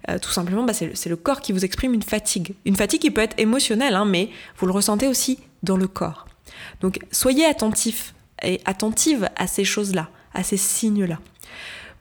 Euh, 0.09 0.17
tout 0.17 0.31
simplement, 0.31 0.63
bah, 0.63 0.73
c'est 0.73 1.09
le, 1.09 1.15
corps 1.17 1.41
qui 1.41 1.51
vous 1.51 1.63
exprime 1.63 1.93
une 1.93 2.01
fatigue. 2.01 2.55
Une 2.65 2.75
fatigue 2.75 3.01
qui 3.01 3.11
peut 3.11 3.21
être 3.21 3.39
émotionnelle, 3.39 3.93
hein, 3.93 4.05
mais 4.05 4.29
vous 4.57 4.65
le 4.65 4.71
ressentez 4.71 5.07
aussi 5.07 5.37
dans 5.61 5.77
le 5.77 5.87
corps. 5.87 6.25
Donc 6.81 6.99
soyez 7.11 7.45
attentifs 7.45 8.15
et 8.41 8.59
attentives 8.65 9.29
à 9.35 9.45
ces 9.45 9.63
choses-là, 9.63 10.09
à 10.33 10.41
ces 10.41 10.57
signes-là. 10.57 11.19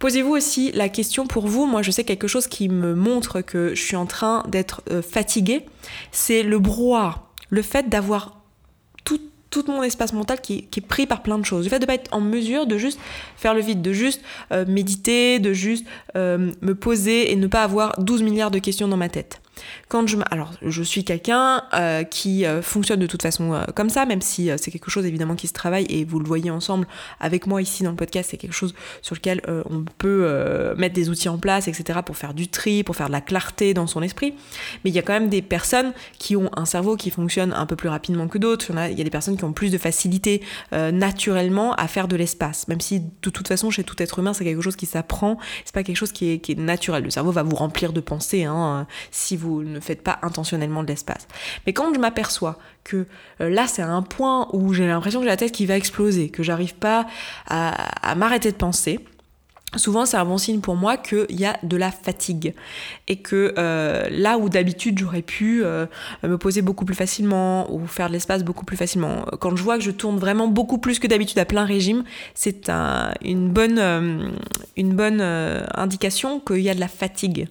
Posez-vous 0.02 0.32
aussi 0.32 0.72
la 0.72 0.88
question 0.88 1.28
pour 1.28 1.46
vous, 1.46 1.64
moi 1.64 1.80
je 1.82 1.92
sais 1.92 2.02
quelque 2.02 2.26
chose 2.26 2.48
qui 2.48 2.68
me 2.68 2.96
montre 2.96 3.40
que 3.40 3.72
je 3.76 3.80
suis 3.80 3.94
en 3.94 4.04
train 4.04 4.42
d'être 4.48 4.82
euh, 4.90 5.00
fatiguée, 5.00 5.64
c'est 6.10 6.42
le 6.42 6.58
brouhaha, 6.58 7.28
le 7.50 7.62
fait 7.62 7.88
d'avoir 7.88 8.40
tout, 9.04 9.20
mon 9.68 9.82
espace 9.82 10.12
mental 10.12 10.40
qui, 10.40 10.66
est 10.76 10.80
pris 10.80 11.06
par 11.06 11.22
plein 11.22 11.38
de 11.38 11.44
choses. 11.44 11.66
Le 11.66 11.70
fait 11.70 11.78
de 11.78 11.84
ne 11.84 11.86
pas 11.86 11.94
être 11.94 12.08
en 12.12 12.20
mesure 12.20 12.66
de 12.66 12.78
juste 12.78 12.98
faire 13.36 13.54
le 13.54 13.60
vide, 13.60 13.82
de 13.82 13.92
juste 13.92 14.22
euh, 14.50 14.64
méditer, 14.66 15.38
de 15.38 15.52
juste 15.52 15.86
euh, 16.16 16.50
me 16.62 16.74
poser 16.74 17.30
et 17.30 17.36
ne 17.36 17.46
pas 17.46 17.62
avoir 17.62 17.94
12 18.00 18.22
milliards 18.22 18.50
de 18.50 18.58
questions 18.58 18.88
dans 18.88 18.96
ma 18.96 19.10
tête. 19.10 19.42
Quand 19.88 20.06
je, 20.06 20.16
alors, 20.30 20.52
je 20.62 20.82
suis 20.82 21.04
quelqu'un 21.04 21.64
euh, 21.74 22.02
qui 22.04 22.46
euh, 22.46 22.62
fonctionne 22.62 23.00
de 23.00 23.06
toute 23.06 23.22
façon 23.22 23.52
euh, 23.52 23.64
comme 23.74 23.90
ça, 23.90 24.06
même 24.06 24.22
si 24.22 24.50
c'est 24.56 24.70
quelque 24.70 24.90
chose 24.90 25.04
évidemment 25.06 25.34
qui 25.34 25.46
se 25.46 25.52
travaille 25.52 25.84
et 25.88 26.04
vous 26.04 26.18
le 26.18 26.26
voyez 26.26 26.50
ensemble 26.50 26.86
avec 27.20 27.46
moi 27.46 27.60
ici 27.60 27.82
dans 27.82 27.90
le 27.90 27.96
podcast, 27.96 28.30
c'est 28.30 28.36
quelque 28.36 28.54
chose 28.54 28.74
sur 29.02 29.14
lequel 29.14 29.42
on 29.46 29.84
peut 29.98 30.74
mettre 30.76 30.94
des 30.94 31.10
outils 31.10 31.28
en 31.28 31.38
place, 31.38 31.68
etc., 31.68 32.00
pour 32.04 32.16
faire 32.16 32.34
du 32.34 32.48
tri, 32.48 32.82
pour 32.82 32.96
faire 32.96 33.08
de 33.08 33.12
la 33.12 33.20
clarté 33.20 33.74
dans 33.74 33.86
son 33.86 34.02
esprit. 34.02 34.34
Mais 34.84 34.90
il 34.90 34.94
y 34.94 34.98
a 34.98 35.02
quand 35.02 35.12
même 35.12 35.28
des 35.28 35.42
personnes 35.42 35.92
qui 36.18 36.36
ont 36.36 36.50
un 36.56 36.64
cerveau 36.64 36.96
qui 36.96 37.10
fonctionne 37.10 37.52
un 37.52 37.66
peu 37.66 37.76
plus 37.76 37.88
rapidement 37.88 38.28
que 38.28 38.38
d'autres. 38.38 38.70
Il, 38.90 38.98
y 38.98 39.00
a 39.00 39.04
des 39.04 39.10
personnes 39.10 39.36
qui 39.36 39.44
ont 39.44 39.52
plus 39.52 39.70
de 39.70 39.78
facilité 39.78 40.42
naturellement 40.72 41.74
à 41.74 41.88
faire 41.88 42.08
de 42.08 42.16
l'espace, 42.16 42.68
même 42.68 42.80
si 42.80 43.00
de 43.00 43.30
toute 43.30 43.48
façon 43.48 43.70
chez 43.70 43.84
tout 43.84 44.00
être 44.02 44.18
humain 44.18 44.32
c'est 44.32 44.44
quelque 44.44 44.62
chose 44.62 44.76
qui 44.76 44.86
s'apprend, 44.86 45.38
c'est 45.64 45.74
pas 45.74 45.82
quelque 45.82 45.96
chose 45.96 46.12
qui 46.12 46.32
est, 46.32 46.38
qui 46.38 46.52
est, 46.52 46.58
naturel. 46.58 47.04
Le 47.04 47.10
cerveau 47.10 47.32
va 47.32 47.42
vous 47.42 47.56
remplir 47.56 47.92
de 47.92 48.00
pensées 48.00 48.44
hein, 48.44 48.86
si 49.10 49.36
vous 49.36 49.41
ne 49.50 49.80
faites 49.80 50.02
pas 50.02 50.18
intentionnellement 50.22 50.82
de 50.82 50.88
l'espace. 50.88 51.26
Mais 51.66 51.72
quand 51.72 51.92
je 51.94 51.98
m'aperçois 51.98 52.58
que 52.84 53.06
euh, 53.40 53.50
là 53.50 53.66
c'est 53.66 53.82
un 53.82 54.02
point 54.02 54.48
où 54.52 54.72
j'ai 54.72 54.86
l'impression 54.86 55.20
que 55.20 55.24
j'ai 55.24 55.30
la 55.30 55.36
tête 55.36 55.52
qui 55.52 55.66
va 55.66 55.76
exploser, 55.76 56.28
que 56.30 56.42
j'arrive 56.42 56.74
pas 56.74 57.06
à 57.46 58.14
m'arrêter 58.14 58.50
de 58.50 58.56
penser, 58.56 59.00
souvent 59.76 60.06
c'est 60.06 60.16
un 60.16 60.24
bon 60.24 60.38
signe 60.38 60.60
pour 60.60 60.76
moi 60.76 60.96
qu'il 60.96 61.26
y 61.30 61.44
a 61.44 61.56
de 61.62 61.76
la 61.76 61.90
fatigue 61.90 62.54
et 63.08 63.16
que 63.16 63.54
euh, 63.58 64.08
là 64.10 64.38
où 64.38 64.48
d'habitude 64.48 64.98
j'aurais 64.98 65.22
pu 65.22 65.64
euh, 65.64 65.86
me 66.22 66.36
poser 66.38 66.62
beaucoup 66.62 66.84
plus 66.84 66.94
facilement 66.94 67.72
ou 67.72 67.86
faire 67.86 68.08
de 68.08 68.12
l'espace 68.12 68.44
beaucoup 68.44 68.64
plus 68.64 68.76
facilement, 68.76 69.24
quand 69.40 69.56
je 69.56 69.62
vois 69.62 69.78
que 69.78 69.84
je 69.84 69.90
tourne 69.90 70.18
vraiment 70.18 70.48
beaucoup 70.48 70.78
plus 70.78 70.98
que 70.98 71.06
d'habitude 71.06 71.38
à 71.38 71.44
plein 71.44 71.64
régime, 71.64 72.04
c'est 72.34 72.70
une 73.22 73.48
bonne, 73.48 73.78
euh, 73.78 74.28
une 74.76 74.94
bonne 74.94 75.20
indication 75.20 76.40
qu'il 76.40 76.60
y 76.60 76.70
a 76.70 76.74
de 76.74 76.80
la 76.80 76.88
fatigue. 76.88 77.48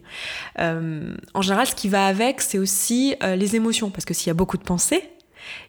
en 0.58 1.42
général, 1.42 1.68
ce 1.68 1.76
qui 1.76 1.90
va 1.90 2.06
avec, 2.06 2.42
c'est 2.42 2.58
aussi 2.58 3.16
les 3.22 3.56
émotions, 3.56 3.90
parce 3.90 4.06
que 4.06 4.14
s'il 4.14 4.28
y 4.28 4.32
a 4.32 4.34
beaucoup 4.34 4.58
de 4.58 4.64
pensées, 4.64 5.04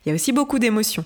il 0.05 0.09
y 0.09 0.13
a 0.13 0.15
aussi 0.15 0.33
beaucoup 0.33 0.59
d'émotions. 0.59 1.05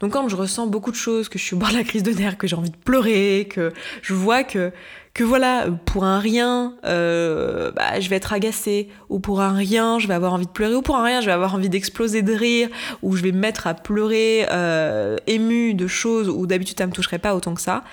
Donc 0.00 0.12
quand 0.12 0.28
je 0.28 0.36
ressens 0.36 0.66
beaucoup 0.66 0.90
de 0.90 0.96
choses, 0.96 1.28
que 1.28 1.38
je 1.38 1.44
suis 1.44 1.54
au 1.54 1.58
bord 1.58 1.70
de 1.70 1.76
la 1.76 1.84
crise 1.84 2.02
de 2.02 2.12
nerfs, 2.12 2.38
que 2.38 2.46
j'ai 2.46 2.56
envie 2.56 2.70
de 2.70 2.76
pleurer, 2.76 3.48
que 3.50 3.72
je 4.02 4.14
vois 4.14 4.44
que, 4.44 4.72
voilà, 5.20 5.66
pour 5.84 6.04
un 6.04 6.18
rien, 6.18 6.74
euh, 6.86 7.70
bah, 7.72 8.00
je 8.00 8.08
vais 8.08 8.16
être 8.16 8.32
agacée, 8.32 8.88
ou 9.10 9.20
pour 9.20 9.42
un 9.42 9.52
rien, 9.52 9.98
je 9.98 10.08
vais 10.08 10.14
avoir 10.14 10.32
envie 10.32 10.46
de 10.46 10.50
pleurer, 10.50 10.74
ou 10.74 10.82
pour 10.82 10.96
un 10.96 11.04
rien, 11.04 11.20
je 11.20 11.26
vais 11.26 11.32
avoir 11.32 11.54
envie 11.54 11.68
d'exploser 11.68 12.22
de 12.22 12.32
rire, 12.32 12.68
ou 13.02 13.16
je 13.16 13.22
vais 13.22 13.32
me 13.32 13.38
mettre 13.38 13.66
à 13.66 13.74
pleurer, 13.74 14.46
euh, 14.50 15.16
ému 15.26 15.74
de 15.74 15.86
choses 15.86 16.28
où 16.28 16.46
d'habitude 16.46 16.78
ça 16.78 16.86
me 16.86 16.92
toucherait 16.92 17.18
pas 17.18 17.34
autant 17.34 17.54
que 17.54 17.60
ça. 17.60 17.84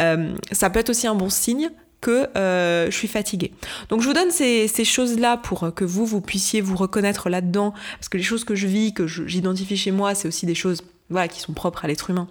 Euh, 0.00 0.34
ça 0.52 0.70
peut 0.70 0.78
être 0.78 0.90
aussi 0.90 1.08
un 1.08 1.16
bon 1.16 1.30
signe 1.30 1.70
que 2.00 2.28
je 2.36 2.94
suis 2.94 3.08
fatiguée. 3.08 3.52
Donc 3.88 4.02
je 4.02 4.06
vous 4.06 4.14
donne 4.14 4.30
ces, 4.30 4.68
choses-là 4.84 5.36
pour 5.36 5.74
que 5.74 5.84
vous, 5.84 6.06
vous 6.06 6.20
puissiez 6.20 6.60
vous 6.60 6.76
reconnaître 6.76 7.28
là-dedans, 7.28 7.74
parce 7.98 8.08
que 8.08 8.18
les 8.18 8.22
choses 8.22 8.44
que 8.44 8.54
je 8.54 8.68
vis, 8.68 8.94
que 8.94 9.08
j'identifie 9.08 9.76
chez 9.76 9.90
moi, 9.90 10.14
c'est 10.14 10.28
aussi 10.28 10.46
des 10.46 10.54
choses 10.54 10.82
qui 11.28 11.40
sont 11.40 11.52
propres 11.52 11.84
à 11.84 11.88
l'être 11.88 12.10
humain 12.10 12.28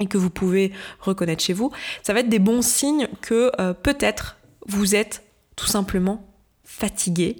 et 0.00 0.06
que 0.06 0.18
vous 0.18 0.30
pouvez 0.30 0.72
reconnaître 1.00 1.42
chez 1.42 1.52
vous. 1.52 1.72
Ça 2.02 2.12
va 2.12 2.20
être 2.20 2.28
des 2.28 2.38
bons 2.38 2.62
signes 2.62 3.08
que 3.20 3.50
euh, 3.60 3.72
peut-être 3.74 4.36
vous 4.66 4.94
êtes 4.94 5.24
tout 5.56 5.66
simplement 5.66 6.28
fatigué 6.64 7.36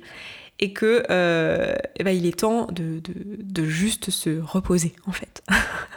et 0.59 0.73
que 0.73 1.05
euh, 1.11 1.77
eh 1.97 2.05
ben, 2.05 2.11
il 2.11 2.27
est 2.27 2.41
temps 2.41 2.67
de, 2.67 3.01
de 3.01 3.65
juste 3.65 4.11
se 4.11 4.41
reposer 4.41 4.95
en 5.07 5.13
fait. 5.13 5.43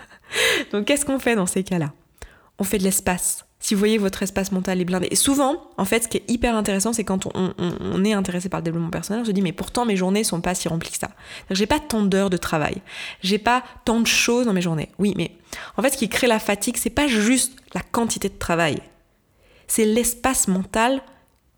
Donc 0.71 0.85
qu'est-ce 0.85 1.05
qu'on 1.05 1.19
fait 1.19 1.35
dans 1.35 1.47
ces 1.47 1.63
cas-là? 1.63 1.93
On 2.59 2.63
fait 2.63 2.77
de 2.77 2.83
l'espace 2.83 3.45
si 3.61 3.75
vous 3.75 3.79
voyez 3.79 3.97
votre 3.97 4.23
espace 4.23 4.51
mental 4.51 4.81
est 4.81 4.85
blindé. 4.85 5.07
Et 5.11 5.15
souvent, 5.15 5.69
en 5.77 5.85
fait, 5.85 6.03
ce 6.03 6.07
qui 6.07 6.17
est 6.17 6.29
hyper 6.29 6.55
intéressant, 6.55 6.93
c'est 6.93 7.03
quand 7.03 7.27
on, 7.35 8.03
est 8.03 8.13
intéressé 8.13 8.49
par 8.49 8.59
le 8.59 8.63
développement 8.65 8.89
personnel, 8.89 9.21
on 9.21 9.25
se 9.25 9.31
dit, 9.31 9.41
mais 9.41 9.53
pourtant 9.53 9.85
mes 9.85 9.95
journées 9.95 10.23
sont 10.23 10.41
pas 10.41 10.55
si 10.55 10.67
remplies 10.67 10.91
que 10.91 10.97
ça. 10.97 11.11
J'ai 11.51 11.67
pas 11.67 11.79
tant 11.79 12.01
d'heures 12.01 12.31
de 12.31 12.37
travail, 12.37 12.81
j'ai 13.21 13.37
pas 13.37 13.63
tant 13.85 14.01
de 14.01 14.07
choses 14.07 14.47
dans 14.47 14.53
mes 14.53 14.61
journées. 14.61 14.89
Oui, 14.97 15.13
mais 15.15 15.31
en 15.77 15.83
fait, 15.83 15.91
ce 15.91 15.97
qui 15.97 16.09
crée 16.09 16.27
la 16.27 16.39
fatigue, 16.39 16.75
c'est 16.77 16.89
pas 16.89 17.07
juste 17.07 17.53
la 17.75 17.81
quantité 17.81 18.29
de 18.29 18.37
travail, 18.37 18.79
c'est 19.67 19.85
l'espace 19.85 20.47
mental 20.47 21.01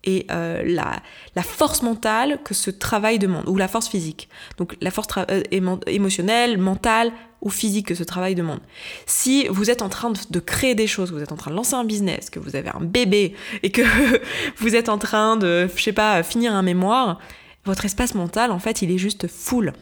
et 0.04 0.26
euh, 0.30 0.62
la, 0.64 1.42
force 1.42 1.82
mentale 1.82 2.38
que 2.44 2.54
ce 2.54 2.70
travail 2.70 3.18
demande, 3.18 3.48
ou 3.48 3.56
la 3.56 3.68
force 3.68 3.88
physique. 3.88 4.28
Donc 4.58 4.76
la 4.80 4.90
force 4.90 5.08
euh, 5.30 5.42
émotionnelle, 5.86 6.58
mentale, 6.58 7.12
ou 7.40 7.50
physique 7.50 7.88
que 7.88 7.94
ce 7.94 8.04
travail 8.04 8.34
demande. 8.34 8.60
Si 9.06 9.46
vous 9.48 9.70
êtes 9.70 9.82
en 9.82 9.90
train 9.90 10.12
de, 10.30 10.40
créer 10.40 10.74
des 10.74 10.86
choses, 10.86 11.12
vous 11.12 11.22
êtes 11.22 11.32
en 11.32 11.36
train 11.36 11.50
de 11.50 11.56
lancer 11.56 11.74
un 11.74 11.84
business, 11.84 12.30
que 12.30 12.38
vous 12.38 12.56
avez 12.56 12.70
un 12.70 12.80
bébé 12.80 13.34
et 13.62 13.70
que 13.70 13.82
vous 14.56 14.74
êtes 14.74 14.88
en 14.88 14.98
train 14.98 15.36
de, 15.36 15.68
je 15.76 15.82
sais 15.82 15.92
pas, 15.92 16.22
finir 16.22 16.54
un 16.54 16.62
mémoire, 16.62 17.18
votre 17.64 17.84
espace 17.84 18.14
mental, 18.14 18.50
en 18.50 18.58
fait, 18.58 18.82
il 18.82 18.90
est 18.90 18.98
juste 18.98 19.28
full. 19.28 19.72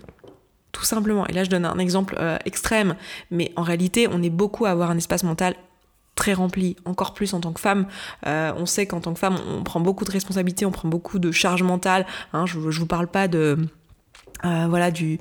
Tout 0.72 0.84
simplement. 0.84 1.26
Et 1.26 1.32
là, 1.32 1.44
je 1.44 1.50
donne 1.50 1.66
un 1.66 1.78
exemple 1.78 2.16
euh, 2.18 2.38
extrême, 2.46 2.96
mais 3.30 3.52
en 3.56 3.62
réalité, 3.62 4.08
on 4.10 4.22
est 4.22 4.30
beaucoup 4.30 4.64
à 4.64 4.70
avoir 4.70 4.90
un 4.90 4.96
espace 4.96 5.22
mental 5.22 5.54
très 6.14 6.34
rempli, 6.34 6.76
encore 6.84 7.14
plus 7.14 7.34
en 7.34 7.40
tant 7.40 7.52
que 7.52 7.60
femme. 7.60 7.86
Euh, 8.26 8.52
on 8.56 8.66
sait 8.66 8.86
qu'en 8.86 9.00
tant 9.00 9.12
que 9.12 9.18
femme, 9.18 9.36
on 9.48 9.62
prend 9.62 9.80
beaucoup 9.80 10.04
de 10.04 10.10
responsabilités, 10.10 10.66
on 10.66 10.70
prend 10.70 10.88
beaucoup 10.88 11.18
de 11.18 11.32
charge 11.32 11.62
mentale. 11.62 12.06
Hein, 12.32 12.46
je, 12.46 12.70
je 12.70 12.80
vous 12.80 12.86
parle 12.86 13.08
pas 13.08 13.28
de 13.28 13.58
euh, 14.44 14.66
voilà 14.68 14.90
du, 14.90 15.20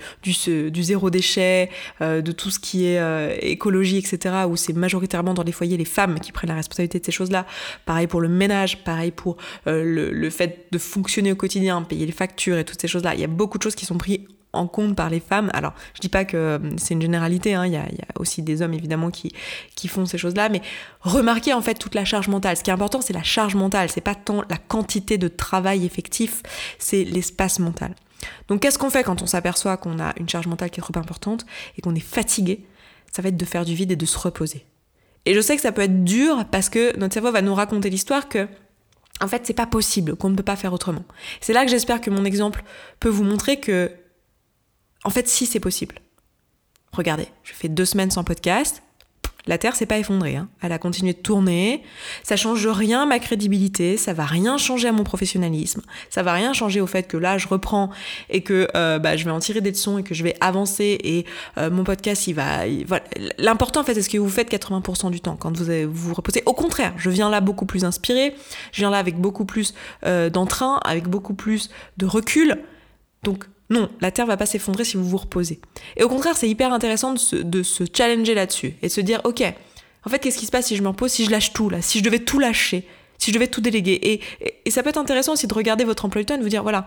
zéro 0.73 1.11
déchet, 1.11 1.69
euh, 2.01 2.21
de 2.21 2.31
tout 2.31 2.49
ce 2.49 2.59
qui 2.59 2.85
est 2.85 3.37
écologie, 3.41 3.97
etc., 3.97 4.45
où 4.49 4.55
c'est 4.55 4.73
majoritairement 4.73 5.33
dans 5.33 5.43
les 5.43 5.51
foyers 5.51 5.77
les 5.77 5.85
femmes 5.85 6.19
qui 6.19 6.31
prennent 6.31 6.49
la 6.49 6.55
responsabilité 6.55 6.99
de 6.99 7.05
ces 7.05 7.11
choses-là. 7.11 7.45
Pareil 7.85 8.07
pour 8.07 8.19
le 8.19 8.29
ménage, 8.29 8.83
pareil 8.83 9.11
pour 9.11 9.37
le, 9.65 10.11
le, 10.11 10.29
fait 10.29 10.65
de 10.71 10.77
fonctionner 10.77 11.31
au 11.31 11.35
quotidien, 11.35 11.83
payer 11.83 12.05
les 12.05 12.11
factures 12.11 12.57
et 12.57 12.65
toutes 12.65 12.81
ces 12.81 12.87
choses-là. 12.87 13.13
Il 13.13 13.21
y 13.21 13.23
a 13.23 13.27
beaucoup 13.27 13.57
de 13.57 13.63
choses 13.63 13.75
qui 13.75 13.85
sont 13.85 13.97
prises 13.97 14.21
en 14.53 14.67
compte 14.67 14.95
par 14.95 15.09
les 15.09 15.19
femmes. 15.19 15.49
Alors, 15.53 15.73
je 15.93 16.01
dis 16.01 16.09
pas 16.09 16.25
que 16.25 16.59
c'est 16.77 16.93
une 16.93 17.01
généralité, 17.01 17.53
hein. 17.53 17.65
il, 17.65 17.71
y 17.71 17.75
y 17.75 17.77
a, 17.77 17.87
aussi 18.19 18.41
des 18.41 18.61
hommes 18.61 18.73
évidemment 18.73 19.09
qui, 19.09 19.33
qui 19.75 19.87
font 19.87 20.05
ces 20.05 20.17
choses-là, 20.17 20.49
mais 20.49 20.61
remarquez 21.01 21.53
en 21.53 21.61
fait 21.61 21.75
toute 21.75 21.95
la 21.95 22.05
charge 22.05 22.27
mentale. 22.27 22.57
Ce 22.57 22.63
qui 22.63 22.69
est 22.69 22.73
important, 22.73 23.01
c'est 23.01 23.13
la 23.13 23.23
charge 23.23 23.55
mentale, 23.55 23.89
c'est 23.89 24.01
pas 24.01 24.15
tant 24.15 24.43
la 24.49 24.57
quantité 24.57 25.17
de 25.17 25.27
travail 25.27 25.85
effectif, 25.85 26.43
c'est 26.79 27.03
l'espace 27.03 27.59
mental. 27.59 27.95
Donc 28.47 28.61
qu'est-ce 28.61 28.77
qu'on 28.77 28.89
fait 28.89 29.03
quand 29.03 29.21
on 29.21 29.25
s'aperçoit 29.25 29.77
qu'on 29.77 29.99
a 29.99 30.13
une 30.17 30.29
charge 30.29 30.47
mentale 30.47 30.69
qui 30.69 30.79
est 30.79 30.83
trop 30.83 30.97
importante 30.97 31.45
et 31.77 31.81
qu'on 31.81 31.95
est 31.95 31.99
fatigué? 31.99 32.65
Ça 33.11 33.21
va 33.21 33.29
être 33.29 33.37
de 33.37 33.45
faire 33.45 33.65
du 33.65 33.73
vide 33.73 33.91
et 33.91 33.95
de 33.95 34.05
se 34.05 34.17
reposer. 34.17 34.65
Et 35.25 35.33
je 35.33 35.41
sais 35.41 35.55
que 35.55 35.61
ça 35.61 35.71
peut 35.71 35.81
être 35.81 36.03
dur 36.03 36.45
parce 36.51 36.69
que 36.69 36.97
notre 36.97 37.13
cerveau 37.13 37.31
va 37.31 37.41
nous 37.41 37.53
raconter 37.53 37.89
l'histoire 37.89 38.29
que 38.29 38.47
en 39.21 39.27
fait, 39.27 39.43
c'est 39.45 39.53
pas 39.53 39.67
possible, 39.67 40.15
qu'on 40.15 40.29
ne 40.29 40.35
peut 40.35 40.43
pas 40.43 40.55
faire 40.55 40.73
autrement. 40.73 41.05
C'est 41.41 41.53
là 41.53 41.63
que 41.63 41.69
j'espère 41.69 42.01
que 42.01 42.09
mon 42.09 42.25
exemple 42.25 42.63
peut 42.99 43.09
vous 43.09 43.23
montrer 43.23 43.59
que 43.59 43.91
en 45.03 45.09
fait, 45.09 45.27
si 45.27 45.45
c'est 45.45 45.59
possible. 45.59 45.95
Regardez, 46.91 47.27
je 47.43 47.53
fais 47.53 47.69
deux 47.69 47.85
semaines 47.85 48.11
sans 48.11 48.23
podcast, 48.23 48.83
la 49.47 49.57
Terre 49.57 49.75
s'est 49.75 49.87
pas 49.87 49.97
effondrée, 49.97 50.35
hein. 50.35 50.49
elle 50.61 50.71
a 50.71 50.77
continué 50.77 51.13
de 51.13 51.17
tourner. 51.17 51.83
Ça 52.23 52.35
change 52.35 52.67
rien 52.67 53.03
à 53.03 53.05
ma 53.05 53.17
crédibilité, 53.17 53.97
ça 53.97 54.13
va 54.13 54.25
rien 54.25 54.57
changer 54.57 54.87
à 54.87 54.91
mon 54.91 55.03
professionnalisme, 55.03 55.81
ça 56.09 56.21
va 56.21 56.33
rien 56.33 56.53
changer 56.53 56.79
au 56.79 56.87
fait 56.87 57.07
que 57.07 57.17
là 57.17 57.37
je 57.37 57.47
reprends 57.47 57.89
et 58.29 58.41
que 58.41 58.67
euh, 58.75 58.99
bah, 58.99 59.17
je 59.17 59.25
vais 59.25 59.31
en 59.31 59.39
tirer 59.39 59.61
des 59.61 59.71
leçons 59.71 59.97
et 59.97 60.03
que 60.03 60.13
je 60.13 60.23
vais 60.23 60.35
avancer 60.41 60.99
et 61.03 61.25
euh, 61.57 61.71
mon 61.71 61.83
podcast 61.83 62.27
il 62.27 62.33
va. 62.33 62.65
L'important 63.39 63.81
en 63.81 63.83
fait 63.83 63.95
c'est 63.95 64.03
ce 64.03 64.09
que 64.09 64.17
vous 64.17 64.29
faites 64.29 64.51
80% 64.51 65.09
du 65.09 65.21
temps 65.21 65.35
quand 65.35 65.57
vous 65.57 65.65
vous, 65.91 66.13
reposez. 66.13 66.43
Au 66.45 66.53
contraire, 66.53 66.93
je 66.97 67.09
viens 67.09 67.29
là 67.29 67.41
beaucoup 67.41 67.65
plus 67.65 67.83
inspiré, 67.83 68.35
je 68.71 68.81
viens 68.81 68.91
là 68.91 68.97
avec 68.97 69.17
beaucoup 69.17 69.45
plus 69.45 69.73
euh, 70.05 70.29
d'entrain, 70.29 70.79
avec 70.85 71.07
beaucoup 71.07 71.33
plus 71.33 71.71
de 71.97 72.05
recul. 72.05 72.59
Donc 73.23 73.45
non, 73.71 73.89
la 74.01 74.11
Terre 74.11 74.25
va 74.25 74.35
pas 74.35 74.45
s'effondrer 74.45 74.83
si 74.83 74.97
vous 74.97 75.05
vous 75.05 75.17
reposez. 75.17 75.59
Et 75.95 76.03
au 76.03 76.09
contraire, 76.09 76.35
c'est 76.35 76.49
hyper 76.49 76.73
intéressant 76.73 77.13
de 77.13 77.63
se, 77.63 77.83
challenger 77.95 78.33
là-dessus 78.33 78.73
et 78.81 78.87
de 78.87 78.91
se 78.91 78.99
dire, 79.01 79.21
ok, 79.23 79.41
en 80.05 80.09
fait, 80.09 80.19
qu'est-ce 80.19 80.37
qui 80.37 80.45
se 80.45 80.51
passe 80.51 80.67
si 80.67 80.75
je 80.75 80.83
me 80.83 80.89
repose, 80.89 81.11
si 81.11 81.23
je 81.23 81.31
lâche 81.31 81.53
tout 81.53 81.69
là, 81.69 81.81
si 81.81 81.99
je 81.99 82.03
devais 82.03 82.19
tout 82.19 82.37
lâcher, 82.37 82.85
Si 83.17 83.31
je 83.31 83.35
devais 83.35 83.47
tout 83.47 83.61
déléguer. 83.61 83.93
Et, 83.93 84.19
et, 84.65 84.71
ça 84.71 84.83
peut 84.83 84.89
être 84.89 84.97
intéressant 84.97 85.33
aussi 85.33 85.47
de 85.47 85.53
regarder 85.53 85.85
votre 85.85 86.03
emploi 86.03 86.21
du 86.21 86.25
temps 86.25 86.35
et 86.35 86.37
de 86.37 86.43
vous 86.43 86.49
dire, 86.49 86.63
voilà, 86.63 86.85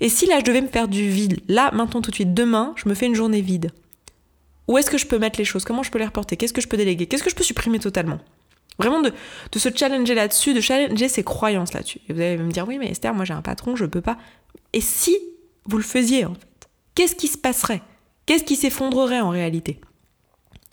et 0.00 0.08
si 0.08 0.26
là 0.26 0.38
je 0.38 0.44
devais 0.44 0.60
me 0.60 0.68
faire 0.68 0.86
du 0.86 1.08
vide, 1.08 1.40
là, 1.48 1.70
maintenant, 1.72 2.00
tout 2.00 2.10
de 2.10 2.14
suite, 2.14 2.32
demain, 2.32 2.74
je 2.76 2.88
me 2.88 2.94
fais 2.94 3.06
une 3.06 3.14
journée 3.14 3.40
vide. 3.40 3.72
Où 4.68 4.78
est-ce 4.78 4.90
que 4.90 4.98
je 4.98 5.06
peux 5.06 5.18
mettre 5.18 5.38
les 5.38 5.44
choses? 5.44 5.64
Comment 5.64 5.82
je 5.82 5.90
peux 5.90 5.98
les 5.98 6.04
reporter? 6.04 6.36
Qu'est-ce 6.36 6.52
que 6.52 6.60
je 6.60 6.68
peux 6.68 6.76
déléguer? 6.76 7.06
Qu'est-ce 7.06 7.24
que 7.24 7.30
je 7.30 7.34
peux 7.34 7.42
supprimer 7.42 7.80
totalement? 7.80 8.18
Vraiment 8.78 9.02
de, 9.02 9.12
se 9.56 9.68
challenger 9.74 10.14
là-dessus, 10.14 10.54
de 10.54 10.60
challenger 10.60 11.08
ses 11.08 11.24
croyances 11.24 11.72
là-dessus. 11.72 12.00
Et 12.08 12.12
vous 12.12 12.20
allez 12.20 12.38
me 12.38 12.52
dire, 12.52 12.68
oui, 12.68 12.78
mais 12.78 12.88
Esther, 12.90 13.12
moi 13.12 13.24
j'ai 13.24 13.34
un 13.34 13.42
patron, 13.42 13.74
je 13.74 13.84
peux 13.84 14.00
pas. 14.00 14.16
Et 14.72 14.80
si 14.80 15.16
vous 15.66 15.76
le 15.76 15.82
faisiez, 15.82 16.24
en 16.24 16.34
fait 16.34 16.68
Qu'est-ce 16.94 17.14
qui 17.14 17.28
se 17.28 17.38
passerait? 17.38 17.82
Qu'est-ce 18.26 18.44
qui 18.44 18.56
s'effondrerait 18.56 19.20
en 19.20 19.30
réalité? 19.30 19.80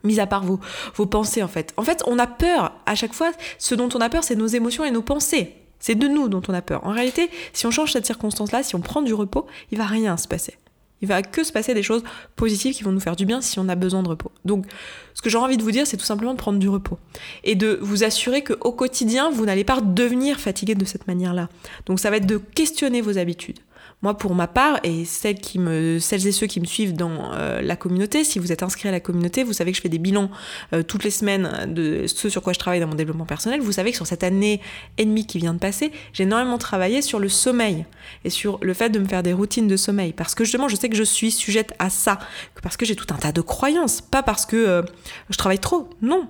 Mis 0.03 0.19
à 0.19 0.27
part 0.27 0.43
vos, 0.43 0.59
vos 0.95 1.05
pensées, 1.05 1.43
en 1.43 1.47
fait. 1.47 1.73
En 1.77 1.83
fait, 1.83 2.03
on 2.05 2.19
a 2.19 2.27
peur. 2.27 2.73
À 2.85 2.95
chaque 2.95 3.13
fois, 3.13 3.31
ce 3.57 3.75
dont 3.75 3.89
on 3.93 4.01
a 4.01 4.09
peur, 4.09 4.23
c'est 4.23 4.35
nos 4.35 4.47
émotions 4.47 4.83
et 4.83 4.91
nos 4.91 5.01
pensées. 5.01 5.55
C'est 5.79 5.95
de 5.95 6.07
nous 6.07 6.27
dont 6.27 6.41
on 6.47 6.53
a 6.53 6.61
peur. 6.61 6.85
En 6.85 6.91
réalité, 6.91 7.29
si 7.53 7.65
on 7.65 7.71
change 7.71 7.93
cette 7.93 8.05
circonstance-là, 8.05 8.63
si 8.63 8.75
on 8.75 8.81
prend 8.81 9.01
du 9.01 9.13
repos, 9.13 9.45
il 9.71 9.77
va 9.77 9.85
rien 9.85 10.17
se 10.17 10.27
passer. 10.27 10.57
Il 11.01 11.07
va 11.07 11.21
que 11.21 11.43
se 11.43 11.51
passer 11.51 11.75
des 11.75 11.83
choses 11.83 12.03
positives 12.35 12.73
qui 12.73 12.83
vont 12.83 12.91
nous 12.91 12.99
faire 12.99 13.15
du 13.15 13.25
bien 13.25 13.41
si 13.41 13.59
on 13.59 13.69
a 13.69 13.75
besoin 13.75 14.01
de 14.01 14.09
repos. 14.09 14.31
Donc, 14.45 14.65
ce 15.13 15.21
que 15.21 15.29
j'ai 15.29 15.37
envie 15.37 15.57
de 15.57 15.63
vous 15.63 15.71
dire, 15.71 15.85
c'est 15.85 15.97
tout 15.97 16.05
simplement 16.05 16.33
de 16.33 16.39
prendre 16.39 16.57
du 16.57 16.69
repos 16.69 16.97
et 17.43 17.53
de 17.53 17.77
vous 17.81 18.03
assurer 18.03 18.43
qu'au 18.43 18.71
quotidien, 18.71 19.29
vous 19.29 19.45
n'allez 19.45 19.63
pas 19.63 19.79
devenir 19.79 20.39
fatigué 20.39 20.73
de 20.73 20.85
cette 20.85 21.07
manière-là. 21.07 21.49
Donc, 21.85 21.99
ça 21.99 22.09
va 22.09 22.17
être 22.17 22.25
de 22.25 22.37
questionner 22.37 23.01
vos 23.01 23.19
habitudes. 23.19 23.59
Moi, 24.03 24.15
pour 24.15 24.35
ma 24.35 24.45
part, 24.45 24.79
et 24.83 25.05
celles, 25.05 25.39
qui 25.39 25.57
me, 25.57 25.97
celles 25.97 26.27
et 26.27 26.31
ceux 26.31 26.45
qui 26.45 26.59
me 26.59 26.65
suivent 26.65 26.93
dans 26.93 27.33
euh, 27.33 27.61
la 27.61 27.75
communauté, 27.75 28.23
si 28.23 28.37
vous 28.37 28.51
êtes 28.51 28.61
inscrit 28.61 28.87
à 28.87 28.91
la 28.91 28.99
communauté, 28.99 29.43
vous 29.43 29.53
savez 29.53 29.71
que 29.71 29.77
je 29.77 29.81
fais 29.81 29.89
des 29.89 29.97
bilans 29.97 30.29
euh, 30.73 30.83
toutes 30.83 31.03
les 31.03 31.09
semaines 31.09 31.73
de 31.73 32.05
ce 32.05 32.29
sur 32.29 32.43
quoi 32.43 32.53
je 32.53 32.59
travaille 32.59 32.79
dans 32.79 32.87
mon 32.87 32.93
développement 32.93 33.25
personnel. 33.25 33.59
Vous 33.59 33.71
savez 33.71 33.89
que 33.89 33.95
sur 33.95 34.05
cette 34.05 34.23
année 34.23 34.61
et 34.99 35.05
demie 35.05 35.25
qui 35.25 35.39
vient 35.39 35.55
de 35.55 35.59
passer, 35.59 35.91
j'ai 36.13 36.23
énormément 36.23 36.59
travaillé 36.59 37.01
sur 37.01 37.17
le 37.17 37.27
sommeil 37.27 37.85
et 38.23 38.29
sur 38.29 38.59
le 38.61 38.75
fait 38.75 38.91
de 38.91 38.99
me 38.99 39.07
faire 39.07 39.23
des 39.23 39.33
routines 39.33 39.67
de 39.67 39.77
sommeil. 39.77 40.13
Parce 40.13 40.35
que 40.35 40.43
justement, 40.43 40.67
je 40.67 40.75
sais 40.75 40.89
que 40.89 40.95
je 40.95 41.03
suis 41.03 41.31
sujette 41.31 41.73
à 41.79 41.89
ça, 41.89 42.19
parce 42.61 42.77
que 42.77 42.85
j'ai 42.85 42.95
tout 42.95 43.11
un 43.11 43.17
tas 43.17 43.31
de 43.31 43.41
croyances, 43.41 44.01
pas 44.01 44.21
parce 44.21 44.45
que 44.45 44.57
euh, 44.57 44.83
je 45.31 45.37
travaille 45.37 45.59
trop, 45.59 45.89
non 46.03 46.29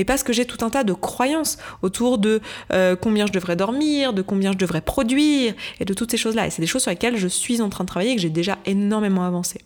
mais 0.00 0.04
parce 0.06 0.22
que 0.22 0.32
j'ai 0.32 0.46
tout 0.46 0.64
un 0.64 0.70
tas 0.70 0.82
de 0.82 0.94
croyances 0.94 1.58
autour 1.82 2.16
de 2.16 2.40
euh, 2.72 2.96
combien 2.96 3.26
je 3.26 3.32
devrais 3.32 3.54
dormir, 3.54 4.14
de 4.14 4.22
combien 4.22 4.52
je 4.52 4.56
devrais 4.56 4.80
produire, 4.80 5.52
et 5.78 5.84
de 5.84 5.92
toutes 5.92 6.10
ces 6.10 6.16
choses-là. 6.16 6.46
Et 6.46 6.50
c'est 6.50 6.62
des 6.62 6.66
choses 6.66 6.80
sur 6.80 6.90
lesquelles 6.90 7.18
je 7.18 7.28
suis 7.28 7.60
en 7.60 7.68
train 7.68 7.84
de 7.84 7.88
travailler 7.88 8.12
et 8.12 8.16
que 8.16 8.22
j'ai 8.22 8.30
déjà 8.30 8.56
énormément 8.64 9.24
avancé. 9.24 9.60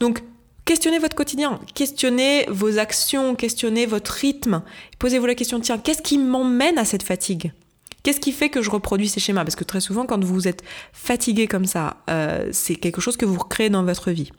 Donc, 0.00 0.22
questionnez 0.64 0.98
votre 0.98 1.14
quotidien, 1.14 1.60
questionnez 1.74 2.46
vos 2.48 2.78
actions, 2.78 3.34
questionnez 3.34 3.84
votre 3.84 4.12
rythme. 4.12 4.62
Posez-vous 4.98 5.26
la 5.26 5.34
question, 5.34 5.60
tiens, 5.60 5.76
qu'est-ce 5.76 6.00
qui 6.00 6.16
m'emmène 6.16 6.78
à 6.78 6.86
cette 6.86 7.02
fatigue? 7.02 7.52
Qu'est-ce 8.02 8.20
qui 8.20 8.32
fait 8.32 8.48
que 8.48 8.62
je 8.62 8.70
reproduis 8.70 9.10
ces 9.10 9.20
schémas? 9.20 9.44
Parce 9.44 9.54
que 9.54 9.64
très 9.64 9.82
souvent, 9.82 10.06
quand 10.06 10.24
vous 10.24 10.48
êtes 10.48 10.62
fatigué 10.94 11.46
comme 11.46 11.66
ça, 11.66 11.98
euh, 12.08 12.48
c'est 12.52 12.76
quelque 12.76 13.02
chose 13.02 13.18
que 13.18 13.26
vous 13.26 13.38
recréez 13.38 13.68
dans 13.68 13.84
votre 13.84 14.12
vie. 14.12 14.32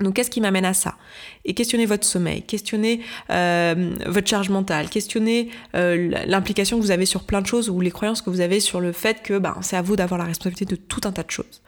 Donc 0.00 0.14
qu'est-ce 0.14 0.30
qui 0.30 0.40
m'amène 0.40 0.64
à 0.64 0.74
ça? 0.74 0.96
Et 1.44 1.54
questionnez 1.54 1.86
votre 1.86 2.04
sommeil, 2.04 2.42
questionnez 2.42 3.00
euh, 3.30 3.94
votre 4.06 4.28
charge 4.28 4.50
mentale, 4.50 4.90
questionnez 4.90 5.50
euh, 5.74 6.12
l'implication 6.26 6.78
que 6.78 6.82
vous 6.82 6.90
avez 6.90 7.06
sur 7.06 7.24
plein 7.24 7.40
de 7.40 7.46
choses 7.46 7.70
ou 7.70 7.80
les 7.80 7.90
croyances 7.90 8.20
que 8.20 8.30
vous 8.30 8.40
avez 8.40 8.60
sur 8.60 8.80
le 8.80 8.92
fait 8.92 9.22
que 9.22 9.38
ben, 9.38 9.56
c'est 9.62 9.76
à 9.76 9.82
vous 9.82 9.96
d'avoir 9.96 10.18
la 10.18 10.24
responsabilité 10.24 10.66
de 10.66 10.76
tout 10.76 11.00
un 11.04 11.12
tas 11.12 11.22
de 11.22 11.30
choses. 11.30 11.62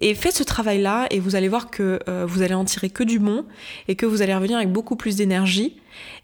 Et 0.00 0.14
faites 0.14 0.34
ce 0.34 0.44
travail-là 0.44 1.06
et 1.10 1.20
vous 1.20 1.36
allez 1.36 1.48
voir 1.48 1.70
que 1.70 2.00
euh, 2.08 2.24
vous 2.26 2.42
allez 2.42 2.54
en 2.54 2.64
tirer 2.64 2.90
que 2.90 3.02
du 3.02 3.18
bon 3.18 3.44
et 3.88 3.96
que 3.96 4.06
vous 4.06 4.22
allez 4.22 4.34
revenir 4.34 4.56
avec 4.56 4.72
beaucoup 4.72 4.96
plus 4.96 5.16
d'énergie. 5.16 5.76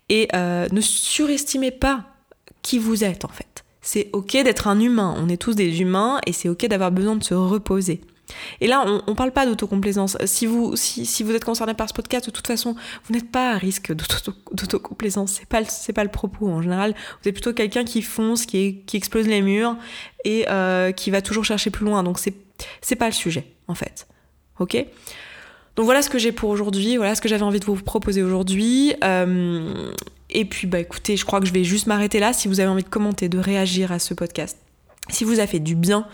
Et 0.08 0.28
ne 0.34 0.80
surestimez 0.80 1.70
pas 1.70 2.04
qui 2.60 2.78
vous 2.78 3.04
êtes 3.04 3.24
en 3.24 3.28
fait. 3.28 3.64
C'est 3.80 4.10
ok 4.12 4.32
d'être 4.42 4.68
un 4.68 4.80
humain, 4.80 5.14
on 5.18 5.28
est 5.28 5.36
tous 5.36 5.54
des 5.54 5.80
humains 5.80 6.20
et 6.26 6.32
c'est 6.32 6.48
ok 6.48 6.66
d'avoir 6.66 6.90
besoin 6.90 7.16
de 7.16 7.24
se 7.24 7.34
reposer. 7.34 8.00
Et 8.60 8.66
là, 8.66 8.84
on 9.06 9.10
ne 9.10 9.16
parle 9.16 9.32
pas 9.32 9.46
d'autocomplaisance. 9.46 10.16
Si 10.24 10.46
vous, 10.46 10.76
si, 10.76 11.22
vous 11.22 11.32
êtes 11.32 11.44
concerné 11.44 11.74
par 11.74 11.88
ce 11.88 11.94
podcast, 11.94 12.26
de 12.26 12.30
toute 12.30 12.46
façon, 12.46 12.74
vous 13.04 13.14
n'êtes 13.14 13.30
pas 13.30 13.52
à 13.52 13.58
risque 13.58 13.92
d'autocomplaisance. 13.92 15.40
C'est 15.40 15.48
pas, 15.48 15.62
pas 15.94 16.04
le 16.04 16.10
propos. 16.10 16.48
En 16.48 16.62
général, 16.62 16.94
vous 17.22 17.28
êtes 17.28 17.34
plutôt 17.34 17.52
quelqu'un 17.52 17.84
qui 17.84 18.02
fonce, 18.02 18.46
qui, 18.46 18.84
explose 18.92 19.26
les 19.26 19.42
murs 19.42 19.76
et 20.24 20.46
euh, 20.48 20.92
qui 20.92 21.10
va 21.10 21.22
toujours 21.22 21.44
chercher 21.44 21.70
plus 21.70 21.84
loin. 21.84 22.02
Donc, 22.02 22.18
c'est, 22.18 22.34
c'est 22.80 22.96
pas 22.96 23.06
le 23.06 23.12
sujet, 23.12 23.46
en 23.68 23.74
fait. 23.74 24.06
Ok? 24.58 24.76
Donc, 25.76 25.86
voilà 25.86 26.02
ce 26.02 26.10
que 26.10 26.18
j'ai 26.18 26.32
pour 26.32 26.50
aujourd'hui. 26.50 26.96
Voilà 26.96 27.14
ce 27.14 27.20
que 27.20 27.28
j'avais 27.28 27.42
envie 27.42 27.60
de 27.60 27.64
vous 27.64 27.76
proposer 27.76 28.22
aujourd'hui. 28.22 28.94
Euh, 29.02 29.92
et 30.30 30.44
puis, 30.44 30.66
bah 30.66 30.80
écoutez, 30.80 31.16
je 31.16 31.24
crois 31.24 31.40
que 31.40 31.46
je 31.46 31.52
vais 31.52 31.64
juste 31.64 31.86
m'arrêter 31.86 32.18
là. 32.18 32.32
Si 32.32 32.48
vous 32.48 32.60
avez 32.60 32.68
envie 32.68 32.82
de 32.82 32.88
commenter, 32.88 33.28
de 33.28 33.38
réagir 33.38 33.92
à 33.92 33.98
ce 33.98 34.14
podcast, 34.14 34.58
si 35.10 35.24
vous 35.24 35.38
a 35.38 35.46
fait 35.46 35.60
du 35.60 35.74
bien, 35.74 36.06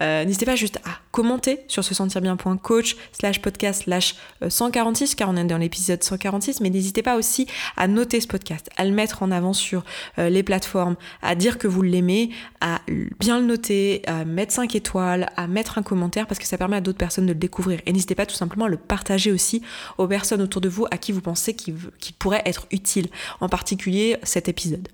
euh, 0.00 0.24
n'hésitez 0.24 0.46
pas 0.46 0.56
juste 0.56 0.78
à 0.78 0.90
commenter 1.10 1.60
sur 1.68 1.84
se 1.84 1.94
sentir 1.94 2.22
bien.coach 2.22 2.96
slash 3.12 3.42
podcast 3.42 3.82
slash 3.84 4.14
146 4.46 5.12
euh, 5.12 5.14
car 5.16 5.28
on 5.28 5.36
est 5.36 5.44
dans 5.44 5.58
l'épisode 5.58 6.02
146 6.02 6.60
mais 6.60 6.70
n'hésitez 6.70 7.02
pas 7.02 7.16
aussi 7.16 7.46
à 7.76 7.88
noter 7.88 8.20
ce 8.22 8.26
podcast, 8.26 8.70
à 8.78 8.86
le 8.86 8.92
mettre 8.92 9.22
en 9.22 9.30
avant 9.30 9.52
sur 9.52 9.84
euh, 10.18 10.30
les 10.30 10.42
plateformes, 10.42 10.96
à 11.20 11.34
dire 11.34 11.58
que 11.58 11.68
vous 11.68 11.82
l'aimez, 11.82 12.30
à 12.62 12.80
bien 13.20 13.38
le 13.38 13.44
noter, 13.44 14.00
à 14.06 14.24
mettre 14.24 14.54
5 14.54 14.74
étoiles, 14.74 15.28
à 15.36 15.46
mettre 15.46 15.76
un 15.76 15.82
commentaire 15.82 16.26
parce 16.26 16.38
que 16.38 16.46
ça 16.46 16.56
permet 16.56 16.76
à 16.76 16.80
d'autres 16.80 16.98
personnes 16.98 17.26
de 17.26 17.32
le 17.32 17.38
découvrir 17.38 17.80
et 17.84 17.92
n'hésitez 17.92 18.14
pas 18.14 18.24
tout 18.24 18.36
simplement 18.36 18.64
à 18.64 18.68
le 18.68 18.78
partager 18.78 19.30
aussi 19.30 19.62
aux 19.98 20.08
personnes 20.08 20.40
autour 20.40 20.62
de 20.62 20.70
vous 20.70 20.86
à 20.90 20.96
qui 20.96 21.12
vous 21.12 21.20
pensez 21.20 21.54
qu'il 21.54 21.74
pourrait 22.18 22.42
être 22.46 22.66
utile, 22.70 23.08
en 23.40 23.50
particulier 23.50 24.16
cet 24.22 24.48
épisode. 24.48 24.88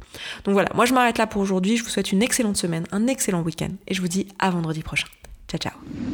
Donc 0.45 0.55
voilà, 0.55 0.71
moi 0.75 0.87
je 0.87 0.93
m'arrête 0.93 1.19
là 1.19 1.29
pour 1.29 1.41
aujourd'hui, 1.41 1.77
je 1.77 1.85
vous 1.85 1.91
souhaite 1.91 2.11
une 2.11 2.23
excellente 2.23 2.57
semaine, 2.57 2.85
un 2.91 3.07
excellent 3.07 3.44
week-end 3.45 3.73
et 3.87 3.95
je 3.95 4.01
vous 4.01 4.09
dis 4.09 4.29
à 4.39 4.51
vendredi 4.51 4.83
prochain. 4.83 5.09
Ciao 5.49 5.59
ciao 5.59 6.14